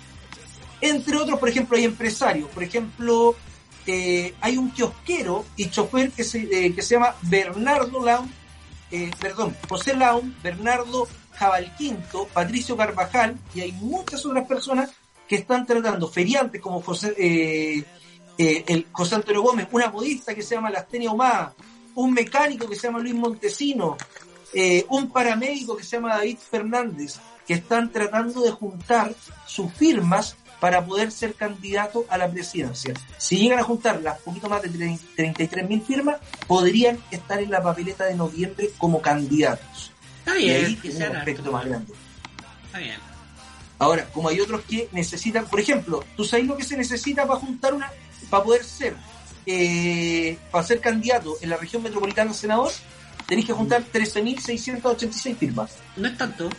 [0.81, 2.49] Entre otros, por ejemplo, hay empresarios.
[2.49, 3.35] Por ejemplo,
[3.85, 8.31] eh, hay un kiosquero y chofer que se, eh, que se llama Bernardo Laun,
[8.91, 14.91] eh, perdón, José Laun, Bernardo Jabalquinto, Patricio Carvajal, y hay muchas otras personas
[15.27, 17.83] que están tratando, feriantes como José, eh,
[18.37, 21.53] eh, el José Antonio Gómez, una modista que se llama Lastenia Humada,
[21.95, 23.97] un mecánico que se llama Luis Montesino,
[24.53, 27.15] eh, un paramédico que se llama David Fernández,
[27.47, 29.13] que están tratando de juntar
[29.45, 32.93] sus firmas para poder ser candidato a la presidencia.
[33.17, 36.17] Si llegan a juntar las poquito más de 33 mil firmas,
[36.47, 39.91] podrían estar en la papeleta de noviembre como candidatos.
[40.19, 41.93] Está Y ahí bien, que tiene sea un aspecto más grande.
[42.65, 43.12] Está bien.
[43.79, 47.39] Ahora, como hay otros que necesitan, por ejemplo, ¿tú sabes lo que se necesita para
[47.39, 47.91] juntar una,
[48.29, 48.95] para poder ser,
[49.45, 52.71] eh, para ser candidato en la región metropolitana a senador?
[53.25, 55.71] Tenés que juntar 13.686 firmas.
[55.95, 56.49] No es tanto.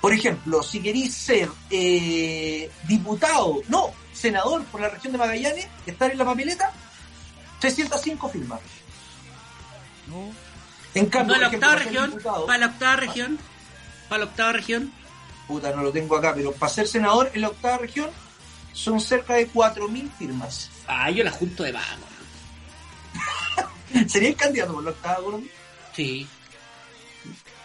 [0.00, 6.10] Por ejemplo, si queréis ser eh, diputado, no, senador por la región de Magallanes, estar
[6.10, 6.72] en la papeleta,
[7.60, 8.60] 305 firmas.
[10.08, 10.30] No.
[10.94, 13.38] En No, cambio, la por ejemplo, octava para ser región, diputado- para la octava región,
[14.08, 14.92] para la octava región,
[15.52, 18.08] puta, no lo tengo acá, pero para ser senador en la octava región
[18.72, 20.70] son cerca de 4.000 firmas.
[20.86, 22.12] ah, yo la junto de weón.
[24.08, 25.46] ¿Sería el candidato por la octava, weón?
[25.94, 26.26] Sí.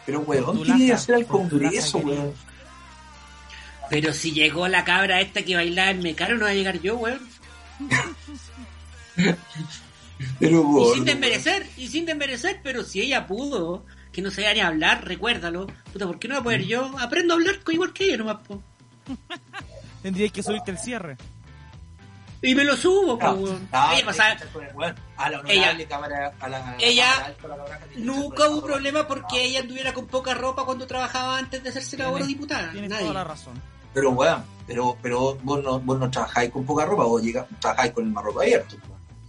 [0.06, 2.34] Pero, weón, ¿qué laja, hacer al Congreso, weón?
[3.90, 6.98] Pero si llegó la cabra esta que bailaba en Mecano, no va a llegar yo,
[6.98, 7.22] weón.
[10.40, 13.86] Pero, Y weón, sin desmerecer, y sin desmerecer, pero si ella pudo,
[14.18, 15.68] que no sabía ni hablar, recuérdalo.
[15.94, 16.92] Puta, ¿por qué no va a poder yo?
[17.00, 18.64] Aprendo a hablar igual que ella nomás, po.
[20.02, 21.18] Tendríais que subirte el cierre.
[22.42, 25.86] Y me lo subo, No, no, Ella no, pasaba- no, no, weón, a la honorable
[25.86, 29.08] cámara, a la, a la Ella cámara alta, a la cámara alta, Nunca hubo problema
[29.08, 32.72] porque ella anduviera con poca ropa cuando trabajaba antes de ser senadora o Tienes- diputada.
[32.72, 33.04] Tienes Nadie.
[33.04, 33.62] toda la razón.
[33.94, 37.94] Pero, weón, pero, pero vos, no, vos no trabajáis con poca ropa, vos llegas, trabajáis
[37.94, 38.76] con el marropa abierto.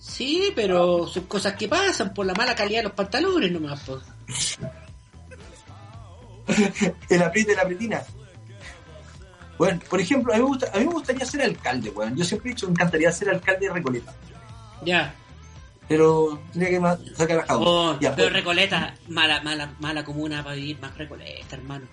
[0.01, 4.01] Sí, pero son cosas que pasan por la mala calidad de los pantalones nomás, po.
[7.09, 8.03] El apriete de la pretina.
[9.59, 12.16] Bueno, por ejemplo, a mí, me gusta, a mí me gustaría ser alcalde, weón.
[12.16, 14.14] Yo siempre he dicho que me encantaría ser alcalde de Recoleta.
[14.85, 15.14] Ya.
[15.89, 17.66] Pero tendría que sacar la jaula.
[17.68, 21.87] Oh, Ya, pero pues, Recoleta, mala, mala, mala comuna para vivir más Recoleta, hermano.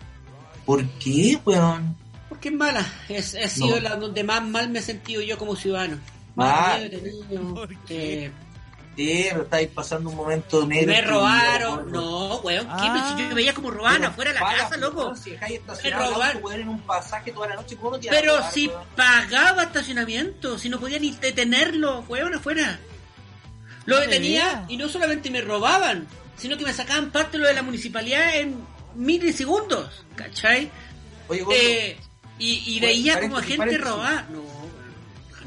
[0.66, 1.96] ¿Por qué, weón?
[2.30, 2.86] Porque es mala.
[3.10, 5.98] Es, he sido la donde más mal me he sentido yo como ciudadano.
[6.36, 8.26] ¿Por qué?
[8.26, 8.32] eh,
[8.98, 10.88] Eh, pero estáis pasando un momento negro.
[10.94, 11.92] me robaron.
[11.92, 12.72] No, weón, ¿qué?
[12.78, 13.16] Ah.
[13.30, 15.02] Yo veía como robaban afuera de la paga, casa, loco.
[15.02, 18.38] weón, Si dejáis Me auto, en un pasaje toda la noche, ¿cómo no te Pero
[18.38, 18.84] robar, si weón?
[18.96, 22.80] pagaba estacionamiento, si no podía ni detenerlo, weón, afuera.
[23.86, 27.44] Lo No detenía me y no solamente me robaban, sino que me sacaban parte de
[27.44, 28.58] lo de la municipalidad en
[28.96, 30.72] milisegundos, ¿cachai?
[31.28, 31.98] Oye, Eh,
[32.40, 33.86] y, y Bueno, veía como a gente paréntesis.
[33.86, 34.26] robada.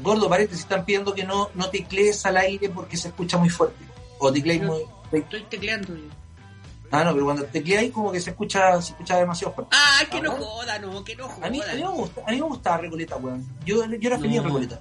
[0.01, 0.17] No, weón.
[0.19, 3.83] gordo, paréntesis, están pidiendo que no, no teclees al aire porque se escucha muy fuerte.
[4.19, 4.79] O teclees muy...
[5.11, 5.95] Estoy tecleando.
[5.95, 6.03] yo.
[6.91, 9.75] Ah, no, pero cuando tecleáis como que se escucha, se escucha demasiado fuerte.
[9.75, 10.45] Ah, que no ¿Ah, no?
[10.45, 11.47] joda, no, que no joda.
[11.47, 13.45] A mí, a, mí me gusta, a mí me gustaba Recoleta, weón.
[13.65, 14.49] Yo, yo era feliz en No.
[14.49, 14.79] Recoleta.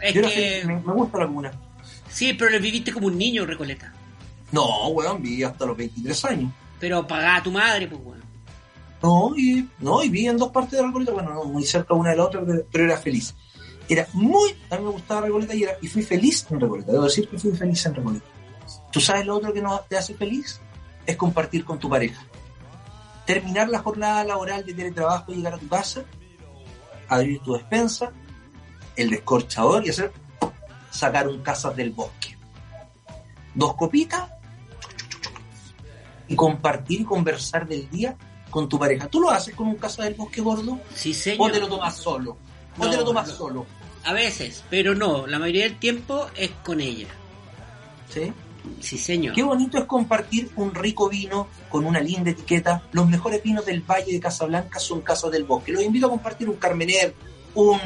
[0.00, 0.34] Es Yo era que...
[0.34, 1.52] feliz, me, me gusta la comuna.
[2.08, 3.92] Sí, pero le viviste como un niño, Recoleta.
[4.52, 6.52] No, weón, viví hasta los 23 años.
[6.78, 8.22] Pero pagá a tu madre, pues, weón.
[9.02, 12.10] No, y, no, y viví en dos partes de Recoleta, bueno, no, muy cerca una
[12.10, 12.40] de la otra,
[12.70, 13.34] pero era feliz.
[13.88, 16.92] Era muy, a mí me gustaba Recoleta y, era, y fui feliz en Recoleta.
[16.92, 18.26] Debo decir que fui feliz en Recoleta.
[18.92, 20.60] ¿Tú sabes lo otro que no te hace feliz?
[21.06, 22.22] Es compartir con tu pareja.
[23.24, 26.04] Terminar la jornada laboral de teletrabajo y llegar a tu casa,
[27.08, 28.12] abrir tu despensa,
[28.96, 30.12] el descorchador y hacer
[30.90, 32.36] sacar un casas del bosque.
[33.54, 34.30] Dos copitas
[36.26, 38.16] y compartir y conversar del día
[38.50, 39.08] con tu pareja.
[39.08, 40.78] ¿Tú lo haces con un casa del bosque gordo?
[40.94, 41.48] Sí, señor.
[41.48, 42.36] ¿O te lo tomas solo?
[42.78, 43.34] ¿O No, te lo tomas no.
[43.34, 43.66] solo?
[44.04, 47.08] A veces, pero no, la mayoría del tiempo es con ella.
[48.08, 48.32] ¿Sí?
[48.80, 49.34] Sí, señor.
[49.34, 52.82] Qué bonito es compartir un rico vino con una linda etiqueta.
[52.92, 55.72] Los mejores vinos del Valle de Casablanca son Casas del Bosque.
[55.72, 57.14] Los invito a compartir un Carmener,
[57.54, 57.78] un,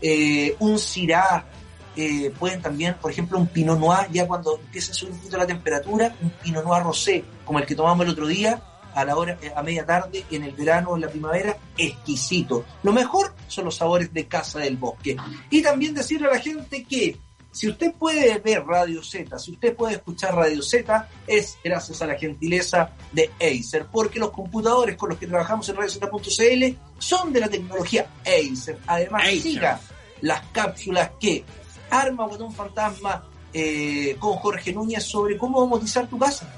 [0.00, 1.46] eh, un Syrah.
[1.94, 5.36] eh, pueden también, por ejemplo, un Pinot Noir, ya cuando empieza a subir un poquito
[5.36, 8.62] la temperatura, un Pinot Noir rosé, como el que tomamos el otro día,
[8.94, 12.64] a la hora, eh, a media tarde, en el verano o en la primavera, exquisito.
[12.82, 15.16] Lo mejor son los sabores de Casa del Bosque.
[15.50, 17.18] Y también decirle a la gente que
[17.52, 22.06] si usted puede ver Radio Z, si usted puede escuchar Radio Z, es gracias a
[22.06, 27.40] la gentileza de Acer, porque los computadores con los que trabajamos en RadioZ.cl son de
[27.40, 28.78] la tecnología Acer.
[28.86, 29.40] Además, Acer.
[29.40, 29.80] siga
[30.22, 31.44] las cápsulas que
[31.90, 33.22] arma Botón Fantasma
[33.52, 36.48] eh, con Jorge Núñez sobre cómo domotizar tu casa.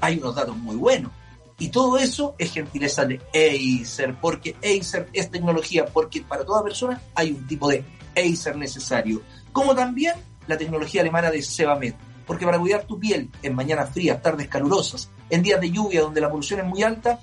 [0.00, 1.10] Hay unos datos muy buenos.
[1.58, 7.00] Y todo eso es gentileza de Acer, porque Acer es tecnología, porque para toda persona
[7.14, 7.84] hay un tipo de
[8.16, 9.22] Acer necesario.
[9.52, 10.14] Como también
[10.46, 11.94] la tecnología alemana de Sebamed,
[12.26, 16.20] porque para cuidar tu piel en mañanas frías, tardes calurosas, en días de lluvia donde
[16.20, 17.20] la polución es muy alta,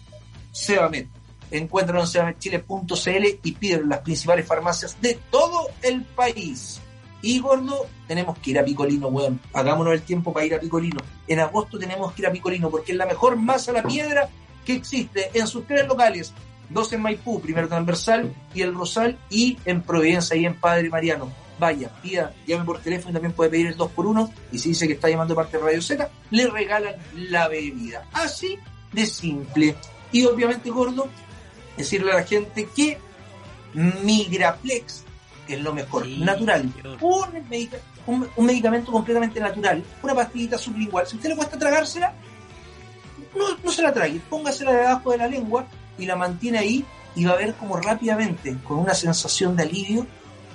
[0.52, 1.08] Sebamed.
[1.50, 6.81] Encuéntralo en sebamedchile.cl y pídelo en las principales farmacias de todo el país.
[7.22, 9.40] Y gordo, tenemos que ir a Picolino, weón.
[9.54, 11.00] Hagámonos el tiempo para ir a Picolino.
[11.28, 14.30] En agosto tenemos que ir a Picolino porque es la mejor masa a la piedra
[14.66, 16.34] que existe en sus tres locales.
[16.70, 21.32] Dos en Maipú, primero transversal y el Rosal, y en Providencia y en Padre Mariano.
[21.60, 24.32] Vaya, pida, llame por teléfono y también puede pedir el 2x1.
[24.52, 28.08] Y si dice que está llamando parte de Radio Z, le regalan la bebida.
[28.14, 28.58] Así
[28.92, 29.76] de simple.
[30.12, 31.08] Y obviamente, gordo,
[31.78, 32.98] decirle a la gente que
[33.74, 35.06] Migraplex
[35.56, 36.72] es lo mejor, Sí, natural.
[36.76, 36.98] señor.
[37.02, 37.78] Un, medica-
[38.08, 41.06] un, un medicamento completamente natural, una pastillita sublingual.
[41.08, 42.14] Si a usted le cuesta tragársela,
[43.36, 45.66] no, no se la trague, póngasela debajo de la lengua
[45.98, 46.86] y la mantiene ahí
[47.16, 50.06] y va a ver como rápidamente, con una sensación de alivio,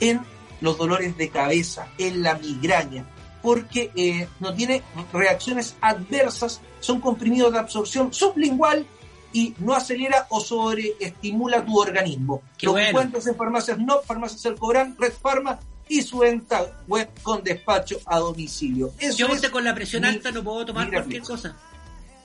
[0.01, 0.21] en
[0.61, 3.05] los dolores de cabeza, en la migraña,
[3.43, 4.83] porque eh, no tiene
[5.13, 8.87] reacciones adversas, son comprimidos de absorción sublingual
[9.33, 12.43] y no acelera o sobreestimula tu organismo.
[12.57, 12.89] Qué Lo bueno.
[12.89, 15.59] encuentras en farmacias no, farmacias El Cobran, Red Pharma
[15.89, 18.93] y su venta web con despacho a domicilio.
[18.99, 21.57] Eso Yo es con la presión alta no puedo tomar cualquier cosa.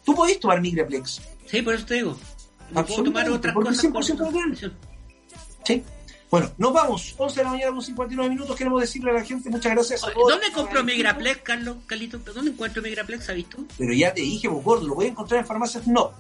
[0.03, 1.21] Tú podés tomar Migraplex.
[1.45, 2.17] Sí, por eso te digo.
[2.71, 4.49] No puedo tomar otras cosas 100% con natural.
[4.49, 4.73] presión.
[5.63, 5.83] Sí.
[6.31, 7.13] Bueno, nos vamos.
[7.17, 8.55] 11 de la mañana con 59 minutos.
[8.55, 10.31] Queremos decirle a la gente muchas gracias a todos.
[10.31, 11.77] ¿Dónde compró Migraplex, Carlos?
[11.85, 13.25] Carlito, ¿dónde encuentro Migraplex?
[13.25, 13.67] ¿Sabes tú?
[13.77, 16.13] Pero ya te dije, vos gordo, lo voy a encontrar en farmacias no.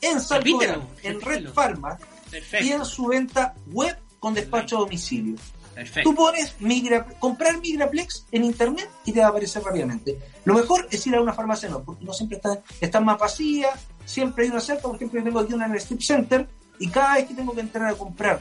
[0.00, 1.52] En Salcobran, en Red.
[1.52, 5.36] Pharma y Perfecto, en su venta web con despacho a domicilio.
[5.74, 6.10] perfecto.
[6.10, 10.18] Tú pones Migra, comprar Migraplex en internet y te va a aparecer rápidamente.
[10.44, 13.78] Lo mejor es ir a una farmacia no, porque no siempre está, están más vacías,
[14.04, 16.88] siempre hay una cerca, por ejemplo, yo tengo aquí una en el Strip Center y
[16.88, 18.40] cada vez que tengo que entrar a comprar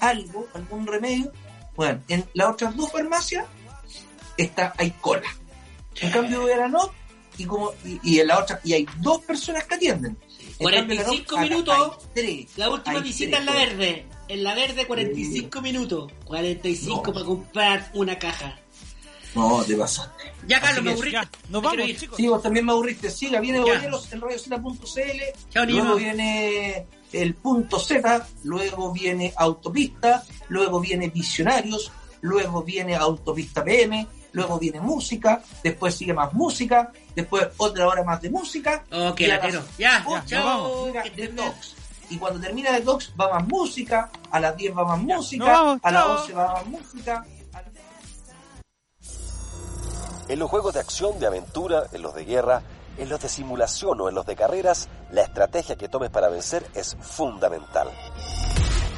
[0.00, 1.32] algo, algún remedio,
[1.76, 3.46] bueno, en las otras dos farmacias
[4.36, 5.28] está, hay cola.
[6.00, 6.92] En cambio a la NOT
[7.38, 10.16] y como y, y en la otra y hay dos personas que atienden.
[10.58, 11.98] En cambio, en la 45 NOC, acá minutos.
[12.56, 14.06] La última visita en la verde.
[14.28, 16.12] En la verde 45 minutos.
[16.24, 17.12] 45 No.
[17.12, 18.58] para comprar una caja.
[19.34, 20.32] No, te pasaste.
[20.46, 21.12] Ya, Carlos, Así me aburriste.
[21.18, 21.98] Ya, nos Me vamos, ir.
[21.98, 22.16] chicos.
[22.16, 23.10] Sí, vos también me aburriste.
[23.10, 23.74] Siga, viene Ya.
[23.74, 24.20] Boleros en
[25.66, 25.82] niño.
[25.82, 28.28] Luego viene el punto Z.
[28.44, 30.22] Luego viene Autopista.
[30.48, 31.90] Luego viene Visionarios.
[32.20, 34.06] Luego viene Autopista PM.
[34.32, 35.42] Luego viene música.
[35.64, 36.92] Después sigue más música.
[37.14, 38.84] Después otra hora más de música.
[39.16, 39.64] Qué Y a las latero.
[39.78, 41.76] Ya, ya, vamos.
[42.10, 44.10] Y cuando termina Detox va más música.
[44.30, 45.44] A las 10 va más música.
[45.44, 46.20] vamos, a las chao.
[46.20, 47.26] 11 va más música.
[50.28, 52.62] En los juegos de acción, de aventura, en los de guerra,
[52.96, 56.66] en los de simulación o en los de carreras, la estrategia que tomes para vencer
[56.74, 57.88] es fundamental.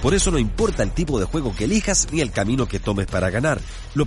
[0.03, 3.07] Por eso no importa el tipo de juego que elijas ni el camino que tomes
[3.07, 3.59] para ganar.
[3.95, 4.05] Lo